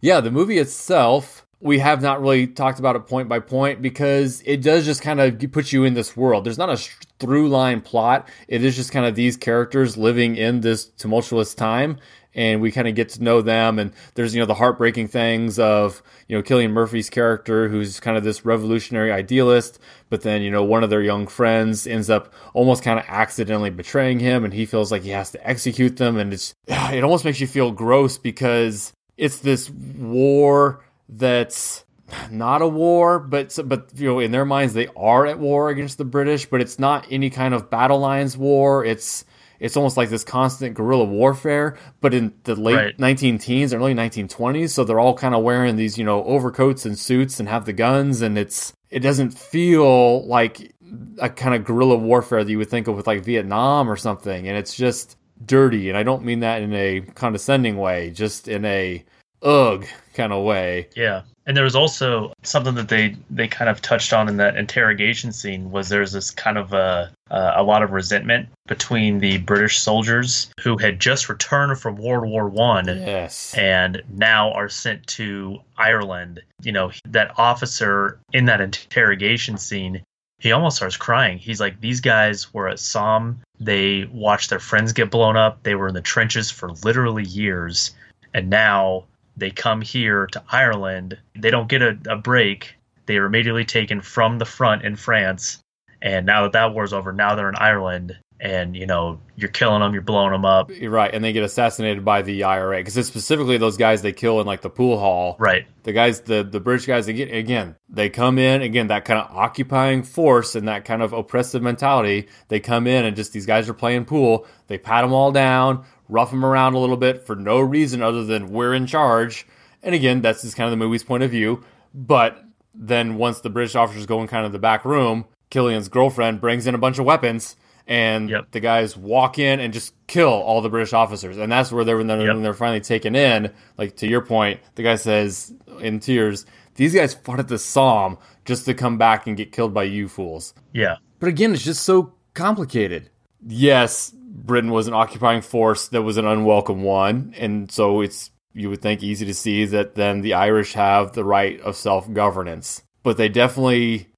Yeah, 0.00 0.20
the 0.20 0.30
movie 0.30 0.58
itself, 0.58 1.41
we 1.62 1.78
have 1.78 2.02
not 2.02 2.20
really 2.20 2.48
talked 2.48 2.80
about 2.80 2.96
it 2.96 3.06
point 3.06 3.28
by 3.28 3.38
point 3.38 3.80
because 3.80 4.42
it 4.44 4.62
does 4.62 4.84
just 4.84 5.00
kind 5.00 5.20
of 5.20 5.38
put 5.52 5.72
you 5.72 5.84
in 5.84 5.94
this 5.94 6.16
world. 6.16 6.44
There's 6.44 6.58
not 6.58 6.70
a 6.70 6.76
through 7.20 7.48
line 7.48 7.80
plot. 7.80 8.28
It 8.48 8.64
is 8.64 8.74
just 8.74 8.90
kind 8.90 9.06
of 9.06 9.14
these 9.14 9.36
characters 9.36 9.96
living 9.96 10.34
in 10.34 10.60
this 10.60 10.86
tumultuous 10.86 11.54
time 11.54 11.98
and 12.34 12.60
we 12.60 12.72
kind 12.72 12.88
of 12.88 12.96
get 12.96 13.10
to 13.10 13.22
know 13.22 13.42
them. 13.42 13.78
And 13.78 13.92
there's, 14.14 14.34
you 14.34 14.40
know, 14.40 14.46
the 14.46 14.54
heartbreaking 14.54 15.06
things 15.06 15.60
of, 15.60 16.02
you 16.26 16.36
know, 16.36 16.42
Cillian 16.42 16.72
Murphy's 16.72 17.10
character, 17.10 17.68
who's 17.68 18.00
kind 18.00 18.16
of 18.16 18.24
this 18.24 18.44
revolutionary 18.44 19.12
idealist, 19.12 19.78
but 20.08 20.22
then, 20.22 20.42
you 20.42 20.50
know, 20.50 20.64
one 20.64 20.82
of 20.82 20.90
their 20.90 21.02
young 21.02 21.28
friends 21.28 21.86
ends 21.86 22.10
up 22.10 22.32
almost 22.54 22.82
kind 22.82 22.98
of 22.98 23.04
accidentally 23.06 23.70
betraying 23.70 24.18
him, 24.18 24.44
and 24.44 24.54
he 24.54 24.66
feels 24.66 24.90
like 24.90 25.02
he 25.02 25.10
has 25.10 25.30
to 25.32 25.48
execute 25.48 25.96
them. 25.96 26.16
And 26.16 26.32
it's, 26.32 26.54
it 26.66 27.04
almost 27.04 27.24
makes 27.24 27.40
you 27.40 27.46
feel 27.46 27.70
gross 27.70 28.18
because 28.18 28.92
it's 29.16 29.38
this 29.40 29.70
war 29.70 30.82
that's 31.08 31.84
not 32.30 32.62
a 32.62 32.68
war, 32.68 33.18
but 33.18 33.58
but 33.64 33.90
you 33.94 34.08
know 34.08 34.18
in 34.18 34.32
their 34.32 34.44
minds 34.44 34.74
they 34.74 34.88
are 34.96 35.26
at 35.26 35.38
war 35.38 35.70
against 35.70 35.98
the 35.98 36.04
British, 36.04 36.46
but 36.46 36.60
it's 36.60 36.78
not 36.78 37.06
any 37.10 37.30
kind 37.30 37.54
of 37.54 37.70
battle 37.70 37.98
lines 37.98 38.36
war. 38.36 38.84
It's 38.84 39.24
it's 39.62 39.76
almost 39.76 39.96
like 39.96 40.10
this 40.10 40.24
constant 40.24 40.74
guerrilla 40.74 41.04
warfare, 41.04 41.78
but 42.00 42.12
in 42.12 42.34
the 42.42 42.56
late 42.56 42.74
right. 42.74 42.98
19 42.98 43.38
teens 43.38 43.72
and 43.72 43.80
early 43.80 43.94
1920s. 43.94 44.70
So 44.70 44.82
they're 44.82 44.98
all 44.98 45.14
kind 45.14 45.36
of 45.36 45.44
wearing 45.44 45.76
these, 45.76 45.96
you 45.96 46.04
know, 46.04 46.24
overcoats 46.24 46.84
and 46.84 46.98
suits 46.98 47.38
and 47.38 47.48
have 47.48 47.64
the 47.64 47.72
guns. 47.72 48.22
And 48.22 48.36
it's, 48.36 48.72
it 48.90 49.00
doesn't 49.00 49.30
feel 49.30 50.26
like 50.26 50.74
a 51.18 51.30
kind 51.30 51.54
of 51.54 51.64
guerrilla 51.64 51.96
warfare 51.96 52.42
that 52.42 52.50
you 52.50 52.58
would 52.58 52.70
think 52.70 52.88
of 52.88 52.96
with 52.96 53.06
like 53.06 53.24
Vietnam 53.24 53.88
or 53.88 53.94
something. 53.94 54.48
And 54.48 54.56
it's 54.56 54.74
just 54.74 55.16
dirty. 55.46 55.88
And 55.88 55.96
I 55.96 56.02
don't 56.02 56.24
mean 56.24 56.40
that 56.40 56.60
in 56.60 56.74
a 56.74 57.02
condescending 57.14 57.76
way, 57.76 58.10
just 58.10 58.48
in 58.48 58.64
a 58.64 59.04
ugh 59.42 59.86
kind 60.14 60.32
of 60.32 60.44
way. 60.44 60.88
Yeah. 60.94 61.22
And 61.44 61.56
there 61.56 61.64
was 61.64 61.74
also 61.74 62.32
something 62.42 62.76
that 62.76 62.88
they 62.88 63.16
they 63.28 63.48
kind 63.48 63.68
of 63.68 63.82
touched 63.82 64.12
on 64.12 64.28
in 64.28 64.36
that 64.36 64.56
interrogation 64.56 65.32
scene 65.32 65.72
was 65.72 65.88
there's 65.88 66.12
this 66.12 66.30
kind 66.30 66.56
of 66.56 66.72
a 66.72 67.12
uh, 67.30 67.52
a 67.56 67.62
lot 67.62 67.82
of 67.82 67.90
resentment 67.90 68.48
between 68.68 69.18
the 69.18 69.38
British 69.38 69.80
soldiers 69.80 70.50
who 70.60 70.76
had 70.76 71.00
just 71.00 71.28
returned 71.28 71.80
from 71.80 71.96
World 71.96 72.30
War 72.30 72.48
One, 72.48 72.86
yes, 72.86 73.54
and 73.54 74.02
now 74.14 74.52
are 74.52 74.68
sent 74.68 75.04
to 75.08 75.58
Ireland. 75.76 76.40
You 76.62 76.70
know 76.70 76.92
that 77.08 77.36
officer 77.38 78.20
in 78.32 78.44
that 78.44 78.60
interrogation 78.60 79.58
scene 79.58 80.02
he 80.42 80.50
almost 80.50 80.76
starts 80.76 80.96
crying. 80.96 81.38
He's 81.38 81.60
like, 81.60 81.80
these 81.80 82.00
guys 82.00 82.52
were 82.52 82.68
at 82.68 82.80
Somme. 82.80 83.40
They 83.60 84.06
watched 84.12 84.50
their 84.50 84.58
friends 84.58 84.92
get 84.92 85.08
blown 85.08 85.36
up. 85.36 85.62
They 85.62 85.76
were 85.76 85.86
in 85.86 85.94
the 85.94 86.00
trenches 86.00 86.50
for 86.50 86.72
literally 86.84 87.22
years. 87.22 87.92
And 88.34 88.50
now 88.50 89.04
they 89.36 89.50
come 89.50 89.80
here 89.80 90.26
to 90.28 90.42
Ireland. 90.50 91.18
They 91.34 91.50
don't 91.50 91.68
get 91.68 91.82
a, 91.82 91.98
a 92.08 92.16
break. 92.16 92.74
They 93.06 93.16
are 93.16 93.26
immediately 93.26 93.64
taken 93.64 94.00
from 94.00 94.38
the 94.38 94.44
front 94.44 94.84
in 94.84 94.96
France. 94.96 95.58
And 96.00 96.26
now 96.26 96.42
that 96.42 96.52
that 96.52 96.74
war's 96.74 96.92
over, 96.92 97.12
now 97.12 97.34
they're 97.34 97.48
in 97.48 97.56
Ireland 97.56 98.18
and 98.42 98.74
you 98.76 98.86
know 98.86 99.20
you're 99.36 99.50
killing 99.50 99.80
them, 99.80 99.92
you're 99.92 100.02
blowing 100.02 100.32
them 100.32 100.44
up. 100.44 100.70
You're 100.70 100.90
right, 100.90 101.14
and 101.14 101.24
they 101.24 101.32
get 101.32 101.44
assassinated 101.44 102.04
by 102.04 102.22
the 102.22 102.42
IRA 102.42 102.78
because 102.78 102.96
it's 102.96 103.08
specifically 103.08 103.56
those 103.56 103.76
guys 103.76 104.02
they 104.02 104.12
kill 104.12 104.40
in 104.40 104.46
like 104.46 104.60
the 104.60 104.68
pool 104.68 104.98
hall. 104.98 105.36
Right. 105.38 105.64
The 105.84 105.92
guys, 105.92 106.20
the 106.22 106.42
the 106.42 106.58
British 106.58 106.86
guys, 106.86 107.06
again, 107.06 107.28
again, 107.28 107.76
they 107.88 108.10
come 108.10 108.38
in 108.38 108.60
again 108.60 108.88
that 108.88 109.04
kind 109.04 109.20
of 109.20 109.34
occupying 109.34 110.02
force 110.02 110.56
and 110.56 110.66
that 110.66 110.84
kind 110.84 111.02
of 111.02 111.12
oppressive 111.12 111.62
mentality. 111.62 112.28
They 112.48 112.58
come 112.58 112.88
in 112.88 113.04
and 113.04 113.14
just 113.14 113.32
these 113.32 113.46
guys 113.46 113.68
are 113.68 113.74
playing 113.74 114.06
pool. 114.06 114.46
They 114.66 114.76
pat 114.76 115.04
them 115.04 115.12
all 115.12 115.30
down, 115.30 115.84
rough 116.12 116.30
them 116.30 116.44
around 116.44 116.74
a 116.74 116.78
little 116.78 116.96
bit 116.96 117.26
for 117.26 117.34
no 117.34 117.60
reason 117.60 118.02
other 118.02 118.24
than 118.24 118.48
we're 118.50 118.74
in 118.74 118.86
charge. 118.86 119.46
And 119.82 119.94
again, 119.94 120.20
that's 120.20 120.42
just 120.42 120.56
kind 120.56 120.66
of 120.66 120.70
the 120.70 120.76
movie's 120.84 121.02
point 121.04 121.22
of 121.22 121.30
view. 121.30 121.64
But 121.94 122.44
then 122.74 123.16
once 123.16 123.40
the 123.40 123.50
British 123.50 123.74
officers 123.74 124.06
go 124.06 124.20
in 124.20 124.28
kind 124.28 124.46
of 124.46 124.52
the 124.52 124.58
back 124.58 124.84
room, 124.84 125.24
Cillian's 125.50 125.88
girlfriend 125.88 126.40
brings 126.40 126.66
in 126.66 126.74
a 126.74 126.78
bunch 126.78 126.98
of 126.98 127.04
weapons 127.04 127.56
and 127.86 128.30
Yep. 128.30 128.52
the 128.52 128.60
guys 128.60 128.96
walk 128.96 129.38
in 129.38 129.58
and 129.58 129.72
just 129.72 129.92
kill 130.06 130.28
all 130.28 130.60
the 130.62 130.68
British 130.70 130.92
officers, 130.92 131.36
and 131.36 131.50
that's 131.50 131.72
where 131.72 131.84
they're 131.84 131.96
when 131.96 132.06
they're, 132.06 132.20
Yep. 132.24 132.34
when 132.34 132.42
they're 132.42 132.54
finally 132.54 132.80
taken 132.80 133.16
in. 133.16 133.50
Like 133.76 133.96
to 133.96 134.06
your 134.06 134.20
point, 134.24 134.60
the 134.76 134.82
guy 134.84 134.94
says 134.94 135.52
in 135.80 135.98
tears, 135.98 136.46
"These 136.76 136.94
guys 136.94 137.12
fought 137.12 137.40
at 137.40 137.48
the 137.48 137.58
Somme 137.58 138.18
just 138.44 138.64
to 138.66 138.72
come 138.74 138.98
back 138.98 139.26
and 139.26 139.36
get 139.36 139.50
killed 139.50 139.74
by 139.74 139.82
you 139.82 140.06
fools." 140.08 140.54
Yeah. 140.72 140.96
But 141.18 141.28
again, 141.28 141.52
it's 141.52 141.64
just 141.64 141.82
so 141.82 142.12
complicated. 142.34 143.10
Yes, 143.46 144.14
Britain 144.32 144.70
was 144.70 144.88
an 144.88 144.94
occupying 144.94 145.42
force 145.42 145.88
that 145.88 146.02
was 146.02 146.16
an 146.16 146.26
unwelcome 146.26 146.82
one, 146.82 147.34
and 147.36 147.70
so 147.70 148.00
it's 148.00 148.30
you 148.54 148.70
would 148.70 148.82
think 148.82 149.02
easy 149.02 149.26
to 149.26 149.34
see 149.34 149.64
that 149.66 149.94
then 149.94 150.22
the 150.22 150.34
Irish 150.34 150.72
have 150.72 151.12
the 151.12 151.24
right 151.24 151.60
of 151.60 151.76
self 151.76 152.10
governance, 152.12 152.82
but 153.02 153.16
they 153.18 153.28
definitely. 153.28 154.08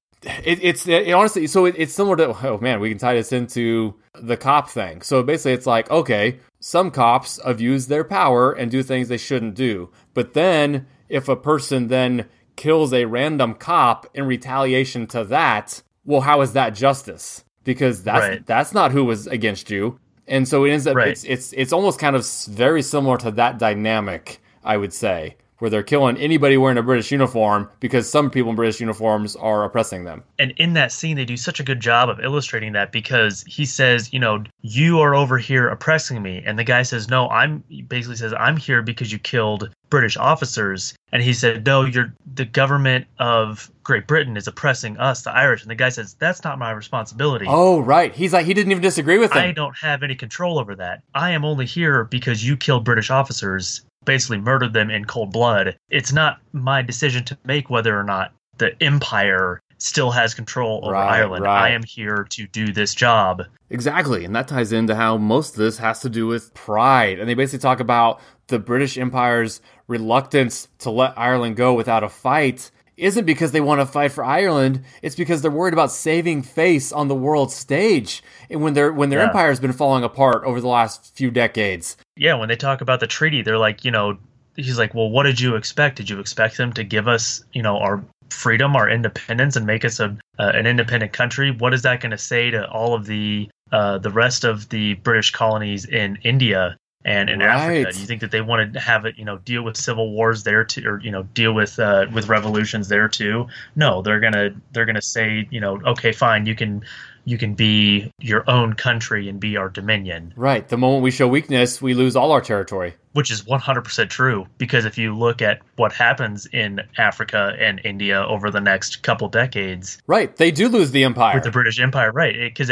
It, 0.43 0.59
it's 0.63 0.87
it, 0.87 1.11
honestly 1.11 1.45
so 1.45 1.65
it, 1.65 1.75
it's 1.77 1.93
similar 1.93 2.15
to 2.15 2.47
oh 2.47 2.57
man 2.57 2.79
we 2.79 2.89
can 2.89 2.97
tie 2.97 3.13
this 3.13 3.31
into 3.31 3.93
the 4.15 4.35
cop 4.35 4.69
thing. 4.69 5.03
So 5.03 5.21
basically 5.21 5.53
it's 5.53 5.67
like 5.67 5.91
okay 5.91 6.39
some 6.59 6.89
cops 6.89 7.39
abuse 7.45 7.85
their 7.85 8.03
power 8.03 8.51
and 8.51 8.71
do 8.71 8.81
things 8.81 9.07
they 9.07 9.17
shouldn't 9.17 9.53
do. 9.53 9.91
But 10.15 10.33
then 10.33 10.87
if 11.09 11.29
a 11.29 11.35
person 11.35 11.89
then 11.89 12.25
kills 12.55 12.91
a 12.91 13.05
random 13.05 13.53
cop 13.53 14.07
in 14.15 14.25
retaliation 14.25 15.05
to 15.07 15.23
that 15.25 15.83
well 16.05 16.21
how 16.21 16.41
is 16.41 16.53
that 16.53 16.71
justice? 16.71 17.43
Because 17.63 18.01
that's 18.01 18.27
Right. 18.27 18.45
that's 18.47 18.73
not 18.73 18.93
who 18.93 19.05
was 19.05 19.27
against 19.27 19.69
you 19.69 19.99
and 20.27 20.47
so 20.47 20.63
it 20.65 20.71
ends 20.71 20.87
up 20.87 20.95
Right. 20.95 21.09
it's 21.09 21.23
it's 21.23 21.53
it's 21.53 21.73
almost 21.73 21.99
kind 21.99 22.15
of 22.15 22.25
very 22.49 22.81
similar 22.81 23.17
to 23.17 23.31
that 23.31 23.57
dynamic 23.59 24.39
i 24.63 24.75
would 24.77 24.93
say 24.93 25.35
where 25.59 25.69
they're 25.69 25.83
killing 25.83 26.17
anybody 26.17 26.57
wearing 26.57 26.77
a 26.77 26.83
british 26.83 27.11
uniform 27.11 27.69
because 27.79 28.09
some 28.09 28.29
people 28.29 28.49
in 28.49 28.55
british 28.55 28.79
uniforms 28.79 29.35
are 29.35 29.63
oppressing 29.63 30.03
them. 30.03 30.23
And 30.39 30.51
in 30.57 30.73
that 30.73 30.91
scene 30.91 31.15
they 31.15 31.25
do 31.25 31.37
such 31.37 31.59
a 31.59 31.63
good 31.63 31.79
job 31.79 32.09
of 32.09 32.19
illustrating 32.19 32.73
that 32.73 32.91
because 32.91 33.43
he 33.47 33.65
says 33.65 34.11
you 34.13 34.19
know 34.19 34.43
you 34.61 34.99
are 34.99 35.15
over 35.15 35.37
here 35.37 35.67
oppressing 35.69 36.21
me. 36.21 36.41
And 36.45 36.57
the 36.57 36.63
guy 36.63 36.83
says 36.83 37.09
no 37.09 37.29
i'm 37.29 37.63
basically 37.87 38.15
says 38.15 38.33
i'm 38.39 38.57
here 38.57 38.81
because 38.81 39.11
you 39.11 39.19
killed 39.19 39.69
british 39.89 40.17
officers. 40.17 40.93
And 41.11 41.23
he 41.23 41.33
said 41.33 41.65
no 41.65 41.85
you're 41.85 42.13
the 42.33 42.45
government 42.45 43.07
of 43.19 43.71
great 43.83 44.07
britain 44.07 44.35
is 44.35 44.47
oppressing 44.47 44.97
us 44.97 45.21
the 45.21 45.31
irish. 45.31 45.61
And 45.61 45.71
the 45.71 45.75
guy 45.75 45.89
says 45.89 46.15
that's 46.19 46.43
not 46.43 46.59
my 46.59 46.71
responsibility. 46.71 47.45
Oh 47.47 47.79
right. 47.79 48.13
He's 48.13 48.33
like 48.33 48.45
he 48.45 48.53
didn't 48.53 48.71
even 48.71 48.83
disagree 48.83 49.17
with 49.17 49.31
him. 49.31 49.37
I 49.37 49.51
don't 49.51 49.77
have 49.77 50.03
any 50.03 50.15
control 50.15 50.59
over 50.59 50.75
that. 50.75 51.01
I 51.13 51.31
am 51.31 51.45
only 51.45 51.65
here 51.65 52.03
because 52.03 52.45
you 52.45 52.57
killed 52.57 52.83
British 52.83 53.09
officers, 53.09 53.85
basically 54.05 54.37
murdered 54.39 54.73
them 54.73 54.89
in 54.89 55.05
cold 55.05 55.31
blood. 55.31 55.75
It's 55.89 56.13
not 56.13 56.39
my 56.53 56.81
decision 56.81 57.23
to 57.25 57.37
make 57.45 57.69
whether 57.69 57.97
or 57.99 58.03
not 58.03 58.31
the 58.57 58.71
Empire 58.81 59.59
still 59.77 60.11
has 60.11 60.33
control 60.33 60.79
over 60.83 60.93
Right, 60.93 61.19
Ireland. 61.19 61.43
right. 61.43 61.63
I 61.65 61.69
am 61.71 61.83
here 61.83 62.25
to 62.29 62.47
do 62.47 62.71
this 62.71 62.95
job. 62.95 63.43
Exactly, 63.69 64.23
and 64.23 64.33
that 64.35 64.47
ties 64.47 64.71
into 64.71 64.95
how 64.95 65.17
most 65.17 65.51
of 65.55 65.57
this 65.57 65.77
has 65.79 65.99
to 66.01 66.09
do 66.09 66.27
with 66.27 66.53
pride. 66.53 67.19
And 67.19 67.27
they 67.27 67.33
basically 67.33 67.59
talk 67.61 67.79
about 67.81 68.21
the 68.47 68.59
British 68.59 68.97
Empire's 68.97 69.59
reluctance 69.87 70.67
to 70.79 70.91
let 70.91 71.13
Ireland 71.17 71.55
go 71.55 71.73
without 71.73 72.03
a 72.03 72.09
fight 72.09 72.71
isn't 72.97 73.25
because 73.25 73.51
they 73.51 73.61
want 73.61 73.81
to 73.81 73.85
fight 73.85 74.11
for 74.11 74.23
Ireland, 74.23 74.83
it's 75.01 75.15
because 75.15 75.41
they're 75.41 75.51
worried 75.51 75.73
about 75.73 75.91
saving 75.91 76.41
face 76.43 76.91
on 76.91 77.07
the 77.07 77.15
world 77.15 77.51
stage. 77.51 78.23
And 78.49 78.61
when 78.61 78.73
their 78.73 78.91
when 78.93 79.09
their 79.09 79.19
Yeah. 79.19 79.27
empire's 79.27 79.59
been 79.59 79.73
falling 79.73 80.03
apart 80.03 80.43
over 80.45 80.61
the 80.61 80.67
last 80.67 81.15
few 81.15 81.31
decades. 81.31 81.97
Yeah, 82.15 82.35
when 82.35 82.49
they 82.49 82.55
talk 82.55 82.81
about 82.81 82.99
the 82.99 83.07
treaty, 83.07 83.41
they're 83.41 83.57
like, 83.57 83.83
you 83.83 83.91
know, 83.91 84.17
he's 84.55 84.79
like, 84.79 84.93
well, 84.93 85.09
what 85.09 85.23
did 85.23 85.39
you 85.39 85.55
expect? 85.55 85.97
Did 85.97 86.09
you 86.09 86.19
expect 86.19 86.57
them 86.57 86.71
to 86.73 86.83
give 86.83 87.07
us, 87.07 87.43
you 87.53 87.61
know, 87.61 87.77
our 87.77 88.01
freedom, 88.29 88.75
our 88.75 88.89
independence, 88.89 89.55
and 89.55 89.65
make 89.65 89.83
us 89.85 89.99
a 89.99 90.15
uh, 90.39 90.51
an 90.53 90.65
independent 90.65 91.13
country? 91.13 91.51
What 91.51 91.73
is 91.73 91.81
that 91.83 92.01
going 92.01 92.11
to 92.11 92.17
say 92.17 92.51
to 92.51 92.67
all 92.69 92.93
of 92.93 93.05
the 93.05 93.49
uh, 93.71 93.97
the 93.97 94.11
rest 94.11 94.43
of 94.45 94.69
the 94.69 94.93
British 94.95 95.31
colonies 95.31 95.85
in 95.85 96.17
India 96.23 96.77
and 97.05 97.29
in 97.29 97.41
Africa? 97.41 97.93
Do 97.93 97.99
you 97.99 98.05
think 98.05 98.21
that 98.21 98.31
they 98.31 98.41
want 98.41 98.73
to 98.73 98.79
have 98.79 99.05
it, 99.05 99.17
you 99.17 99.23
know, 99.23 99.37
deal 99.37 99.61
with 99.61 99.77
civil 99.77 100.11
wars 100.11 100.43
there 100.43 100.65
too, 100.65 100.85
or 100.85 100.99
you 100.99 101.11
know, 101.11 101.23
deal 101.23 101.53
with 101.53 101.79
uh, 101.79 102.07
with 102.11 102.27
revolutions 102.27 102.89
there 102.89 103.07
too? 103.07 103.47
No, 103.75 104.01
they're 104.01 104.19
gonna 104.19 104.49
they're 104.73 104.85
gonna 104.85 105.01
say, 105.01 105.47
you 105.51 105.61
know, 105.61 105.79
okay, 105.85 106.11
fine, 106.11 106.45
you 106.45 106.55
can 106.55 106.83
you 107.23 107.37
can 107.37 107.53
be 107.53 108.11
your 108.19 108.47
own 108.49 108.73
country 108.73 109.29
and 109.29 109.39
be 109.39 109.57
our 109.57 109.67
dominion 109.67 110.31
Right. 110.35 110.67
The 110.67 110.77
moment 110.77 111.03
we 111.03 111.11
show 111.11 111.27
weakness, 111.27 111.81
we 111.81 111.93
lose 111.93 112.15
all 112.15 112.31
our 112.31 112.41
territory. 112.41 112.95
Which 113.15 113.31
is 113.31 113.43
100% 113.43 114.09
true 114.09 114.45
because 114.57 114.85
if 114.85 114.97
you 114.97 115.15
look 115.15 115.41
at 115.41 115.61
what 115.77 115.93
happens 115.93 116.45
in 116.47 116.81
Africa 116.97 117.55
and 117.59 117.81
India 117.83 118.25
over 118.25 118.51
the 118.51 118.61
next 118.61 119.03
couple 119.03 119.27
decades 119.29 119.97
Right. 120.07 120.35
They 120.35 120.51
do 120.51 120.67
lose 120.69 120.91
the 120.91 121.03
empire. 121.03 121.35
with 121.35 121.43
the 121.43 121.51
British 121.51 121.79
Empire, 121.79 122.11
right? 122.11 122.35
Because 122.37 122.71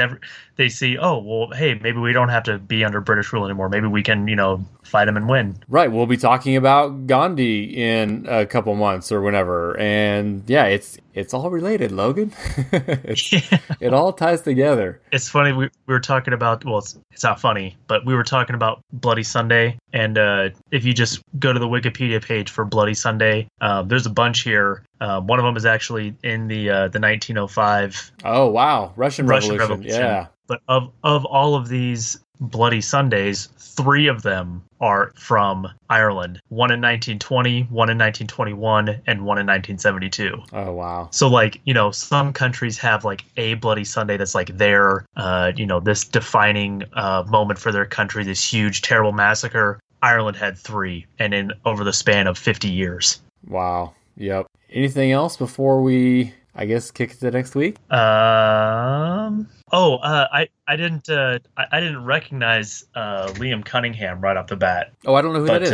they 0.56 0.70
see, 0.70 0.98
oh, 0.98 1.18
well, 1.20 1.58
hey, 1.58 1.76
maybe 1.76 2.00
we 2.00 2.14
don't 2.14 2.30
have 2.30 2.44
to 2.44 2.60
be 2.60 2.84
under 2.84 3.02
British 3.02 3.34
rule 3.34 3.46
anymore. 3.46 3.70
Maybe 3.70 3.88
we 3.88 4.04
can, 4.04 4.28
you 4.28 4.36
know, 4.36 4.64
fight 4.84 5.06
them 5.06 5.18
and 5.18 5.28
win. 5.28 5.58
Right. 5.68 5.92
We'll 5.92 6.06
be 6.06 6.18
talking 6.18 6.56
about 6.56 7.08
Gandhi 7.08 7.64
in 7.64 8.26
a 8.30 8.46
couple 8.46 8.76
months 8.76 9.12
or 9.12 9.22
whenever. 9.22 9.78
And 9.80 10.44
yeah, 10.48 10.66
it's 10.66 10.98
it's 11.14 11.34
all 11.34 11.52
related, 11.52 11.92
Logan. 11.92 12.34
it's, 12.72 13.32
it 13.80 13.94
all 13.94 14.14
ties 14.14 14.42
together. 14.42 15.00
It's 15.12 15.30
funny 15.30 15.54
we, 15.54 15.70
we 15.86 15.94
were 15.94 16.00
talking 16.00 16.34
about 16.34 16.66
well 16.66 16.80
it's, 16.80 16.98
it's 17.12 17.24
not 17.24 17.40
funny 17.40 17.78
but 17.88 18.06
we 18.06 18.14
were 18.14 18.24
talking 18.24 18.56
about 18.56 18.82
Bloody 18.92 19.24
Sunday 19.24 19.78
and 19.92 20.18
uh, 20.18 20.33
if 20.72 20.86
you 20.86 20.94
just 20.94 21.22
go 21.40 21.54
to 21.54 21.60
the 21.60 21.68
Wikipedia 21.68 22.24
page 22.24 22.50
for 22.50 22.66
Bloody 22.66 22.94
Sunday 22.94 23.48
uh, 23.62 23.82
there's 23.84 24.06
a 24.06 24.12
bunch 24.12 24.42
here 24.42 24.84
uh, 25.02 25.20
one 25.22 25.40
of 25.40 25.46
them 25.46 25.58
is 25.58 25.66
actually 25.66 26.16
in 26.24 26.48
the 26.48 26.70
uh, 26.70 26.88
the 26.88 27.00
1905 27.00 28.12
Oh 28.24 28.48
wow, 28.48 28.94
Russian, 28.96 29.28
Russian 29.28 29.58
Revolution. 29.58 29.70
Revolution. 29.70 30.02
Yeah. 30.02 30.28
But 30.48 30.62
of 30.68 30.92
of 31.04 31.26
all 31.26 31.56
of 31.56 31.68
these 31.68 32.20
Bloody 32.40 32.82
Sundays, 32.82 33.48
three 33.58 34.08
of 34.08 34.22
them 34.22 34.64
are 34.82 35.14
from 35.16 35.68
Ireland. 35.90 36.42
One 36.50 36.72
in 36.72 36.82
1920, 36.82 37.64
one 37.64 37.90
in 37.90 37.98
1921, 37.98 39.02
and 39.08 39.24
one 39.24 39.38
in 39.38 39.48
1972. 39.48 40.42
Oh 40.52 40.74
wow. 40.74 41.08
So 41.12 41.28
like 41.30 41.62
you 41.66 41.74
know, 41.74 41.92
some 41.92 42.34
countries 42.34 42.78
have 42.80 43.06
like 43.06 43.24
a 43.38 43.54
Bloody 43.56 43.86
Sunday 43.86 44.18
that's 44.18 44.36
like 44.36 44.58
their 44.58 45.06
uh, 45.16 45.52
you 45.56 45.66
know 45.66 45.80
this 45.80 46.04
defining 46.06 46.84
uh, 46.94 47.24
moment 47.28 47.60
for 47.60 47.72
their 47.72 47.86
country, 47.86 48.24
this 48.24 48.54
huge 48.54 48.82
terrible 48.82 49.14
massacre. 49.14 49.80
Ireland 50.04 50.38
had 50.38 50.58
three, 50.58 51.08
and 51.18 51.34
in 51.34 51.54
over 51.66 51.84
the 51.84 51.94
span 51.94 52.28
of 52.28 52.38
50 52.38 52.70
years. 52.70 53.22
Wow. 53.48 53.96
Yep. 54.18 54.46
Anything 54.72 55.12
else 55.12 55.38
before 55.38 55.82
we 55.82 56.34
I 56.56 56.66
guess 56.66 56.92
kick 56.92 57.12
it 57.12 57.20
to 57.22 57.32
next 57.32 57.56
week? 57.56 57.78
Um. 57.92 59.48
Oh, 59.72 59.96
uh, 59.96 60.28
I 60.32 60.50
I 60.68 60.76
didn't 60.76 61.10
uh, 61.10 61.40
I, 61.58 61.66
I 61.72 61.80
didn't 61.80 62.04
recognize 62.06 62.86
uh, 62.94 63.28
Liam 63.34 63.66
Cunningham 63.66 64.22
right 64.22 64.38
off 64.38 64.48
the 64.48 64.56
bat, 64.56 64.92
Oh, 65.06 65.16
I 65.16 65.22
don't 65.24 65.34
know 65.34 65.40
who 65.40 65.48
but 65.48 65.64
that 65.64 65.64
is. 65.64 65.72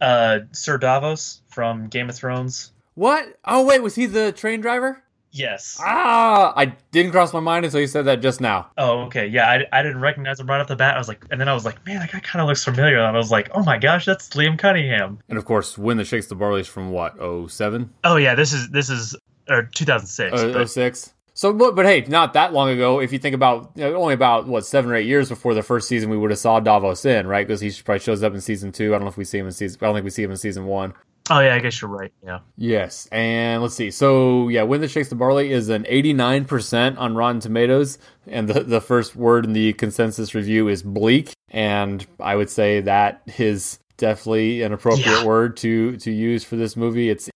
uh, 0.00 0.04
uh, 0.04 0.40
Sir 0.52 0.76
Davos 0.78 1.42
from 1.48 1.86
Game 1.88 2.08
of 2.08 2.16
Thrones. 2.16 2.72
what? 2.94 3.38
Oh 3.44 3.64
wait, 3.64 3.80
was 3.82 3.94
he 3.94 4.06
the 4.06 4.32
train 4.32 4.60
driver? 4.60 5.02
Yes. 5.30 5.78
Ah, 5.82 6.52
I 6.56 6.66
didn't 6.90 7.12
cross 7.12 7.32
my 7.32 7.40
mind 7.40 7.64
until 7.64 7.80
you 7.80 7.86
said 7.86 8.06
that 8.06 8.22
just 8.22 8.40
now. 8.40 8.70
Oh, 8.78 9.00
okay. 9.02 9.26
Yeah, 9.26 9.48
I, 9.48 9.78
I 9.78 9.82
didn't 9.82 10.00
recognize 10.00 10.40
him 10.40 10.46
right 10.46 10.60
off 10.60 10.68
the 10.68 10.76
bat. 10.76 10.94
I 10.94 10.98
was 10.98 11.08
like, 11.08 11.24
and 11.30 11.40
then 11.40 11.48
I 11.48 11.54
was 11.54 11.64
like, 11.64 11.84
man, 11.86 12.00
that 12.00 12.10
guy 12.12 12.20
kind 12.20 12.40
of 12.42 12.48
looks 12.48 12.64
familiar. 12.64 12.98
And 12.98 13.06
I 13.06 13.18
was 13.18 13.30
like, 13.30 13.50
oh 13.54 13.62
my 13.62 13.78
gosh, 13.78 14.06
that's 14.06 14.28
Liam 14.30 14.58
Cunningham. 14.58 15.18
And 15.28 15.38
of 15.38 15.44
course, 15.44 15.76
Wind 15.76 16.00
That 16.00 16.06
Shakes 16.06 16.26
the 16.26 16.34
Barley's 16.34 16.66
from 16.66 16.90
what? 16.90 17.20
Oh 17.20 17.46
seven? 17.46 17.92
Oh 18.04 18.16
yeah, 18.16 18.34
this 18.34 18.52
is 18.52 18.70
this 18.70 18.88
is 18.88 19.14
or 19.48 19.64
2006. 19.64 20.32
Oh 20.34 20.52
but- 20.52 20.70
six. 20.70 21.14
So, 21.34 21.52
but, 21.52 21.76
but 21.76 21.86
hey, 21.86 22.00
not 22.08 22.32
that 22.32 22.52
long 22.52 22.68
ago. 22.68 22.98
If 22.98 23.12
you 23.12 23.20
think 23.20 23.32
about 23.32 23.70
you 23.76 23.84
know, 23.84 23.94
only 23.94 24.12
about 24.12 24.48
what 24.48 24.66
seven 24.66 24.90
or 24.90 24.96
eight 24.96 25.06
years 25.06 25.28
before 25.28 25.54
the 25.54 25.62
first 25.62 25.86
season, 25.86 26.10
we 26.10 26.18
would 26.18 26.30
have 26.30 26.38
saw 26.40 26.58
Davos 26.58 27.04
in 27.04 27.28
right 27.28 27.46
because 27.46 27.60
he 27.60 27.70
probably 27.84 28.00
shows 28.00 28.24
up 28.24 28.34
in 28.34 28.40
season 28.40 28.72
two. 28.72 28.92
I 28.92 28.98
don't 28.98 29.02
know 29.02 29.10
if 29.10 29.16
we 29.16 29.22
see 29.22 29.38
him 29.38 29.46
in 29.46 29.52
season. 29.52 29.78
I 29.80 29.84
don't 29.86 29.94
think 29.94 30.02
we 30.04 30.10
see 30.10 30.24
him 30.24 30.32
in 30.32 30.36
season 30.36 30.66
one. 30.66 30.94
Oh 31.30 31.40
yeah, 31.40 31.54
I 31.54 31.58
guess 31.58 31.80
you're 31.80 31.90
right. 31.90 32.12
Yeah. 32.24 32.38
Yes, 32.56 33.06
and 33.12 33.62
let's 33.62 33.74
see. 33.74 33.90
So 33.90 34.48
yeah, 34.48 34.62
Wind 34.62 34.82
That 34.82 34.90
Shakes 34.90 35.08
the 35.08 35.14
Barley 35.14 35.52
is 35.52 35.68
an 35.68 35.84
89% 35.84 36.98
on 36.98 37.14
Rotten 37.14 37.40
Tomatoes, 37.40 37.98
and 38.26 38.48
the 38.48 38.62
the 38.64 38.80
first 38.80 39.16
word 39.16 39.44
in 39.44 39.52
the 39.52 39.72
consensus 39.74 40.34
review 40.34 40.68
is 40.68 40.82
bleak, 40.82 41.32
and 41.50 42.06
I 42.20 42.36
would 42.36 42.50
say 42.50 42.80
that 42.82 43.22
is 43.38 43.78
definitely 43.96 44.62
an 44.62 44.72
appropriate 44.72 45.06
Yeah. 45.06 45.24
word 45.24 45.56
to 45.58 45.96
to 45.98 46.10
use 46.10 46.44
for 46.44 46.56
this 46.56 46.76
movie. 46.76 47.10
It's 47.10 47.28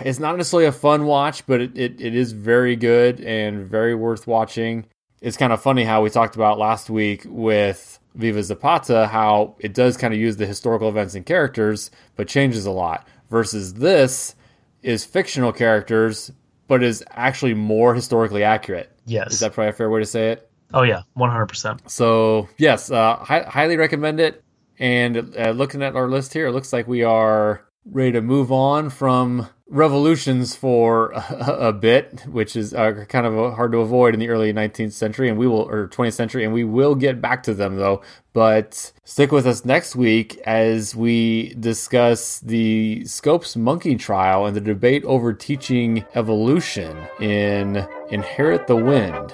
it's 0.00 0.18
not 0.18 0.36
necessarily 0.36 0.66
a 0.66 0.72
fun 0.72 1.06
watch, 1.06 1.46
but 1.46 1.60
it, 1.60 1.76
it, 1.76 2.00
it 2.00 2.14
is 2.14 2.32
very 2.32 2.76
good 2.76 3.20
and 3.20 3.66
very 3.66 3.94
worth 3.94 4.26
watching. 4.26 4.86
It's 5.20 5.36
kind 5.36 5.52
of 5.52 5.62
funny 5.62 5.84
how 5.84 6.02
we 6.02 6.10
talked 6.10 6.34
about 6.34 6.58
last 6.58 6.90
week 6.90 7.22
with 7.26 7.98
Viva 8.14 8.42
Zapata, 8.42 9.06
how 9.06 9.54
it 9.60 9.72
does 9.72 9.96
kind 9.96 10.12
of 10.12 10.18
use 10.20 10.36
the 10.36 10.46
historical 10.46 10.88
events 10.88 11.14
and 11.14 11.24
characters, 11.24 11.90
but 12.16 12.28
changes 12.28 12.66
a 12.66 12.70
lot. 12.70 13.06
Versus 13.32 13.72
this 13.72 14.34
is 14.82 15.06
fictional 15.06 15.52
characters, 15.54 16.30
but 16.68 16.82
is 16.82 17.02
actually 17.12 17.54
more 17.54 17.94
historically 17.94 18.44
accurate. 18.44 18.92
Yes. 19.06 19.32
Is 19.32 19.40
that 19.40 19.54
probably 19.54 19.70
a 19.70 19.72
fair 19.72 19.88
way 19.88 20.00
to 20.00 20.06
say 20.06 20.32
it? 20.32 20.50
oh 20.74 20.82
yeah, 20.82 21.02
100. 21.14 21.46
percent 21.46 21.90
So 21.90 22.48
yes, 22.58 22.90
uh, 22.90 23.16
hi- 23.16 23.44
highly 23.48 23.76
recommend 23.78 24.20
it. 24.20 24.44
And 24.78 25.34
uh, 25.36 25.50
looking 25.52 25.82
at 25.82 25.96
our 25.96 26.08
list 26.08 26.32
here, 26.34 26.46
it 26.48 26.52
looks 26.52 26.72
like 26.74 26.86
we 26.86 27.02
are 27.04 27.64
ready 27.84 28.12
to 28.12 28.20
move 28.20 28.52
on 28.52 28.90
from 28.90 29.48
revolutions 29.72 30.54
for 30.54 31.10
a, 31.12 31.18
a 31.68 31.72
bit, 31.72 32.24
which 32.26 32.54
is 32.54 32.74
uh, 32.74 33.04
kind 33.08 33.26
of 33.26 33.54
hard 33.54 33.72
to 33.72 33.78
avoid 33.78 34.14
in 34.14 34.20
the 34.20 34.28
early 34.28 34.52
19th 34.52 34.92
century, 34.92 35.28
and 35.28 35.38
we 35.38 35.46
will 35.46 35.68
or 35.68 35.88
20th 35.88 36.12
century, 36.12 36.44
and 36.44 36.52
we 36.52 36.64
will 36.64 36.94
get 36.94 37.20
back 37.20 37.42
to 37.42 37.54
them 37.54 37.76
though. 37.76 38.02
But 38.32 38.92
stick 39.04 39.32
with 39.32 39.46
us 39.46 39.64
next 39.64 39.96
week 39.96 40.38
as 40.46 40.94
we 40.94 41.54
discuss 41.54 42.40
the 42.40 43.04
Scopes 43.06 43.56
monkey 43.56 43.96
trial 43.96 44.46
and 44.46 44.54
the 44.54 44.60
debate 44.60 45.04
over 45.04 45.32
teaching 45.32 46.04
evolution 46.14 46.96
in 47.20 47.86
Inherit 48.10 48.66
the 48.66 48.76
Wind. 48.76 49.32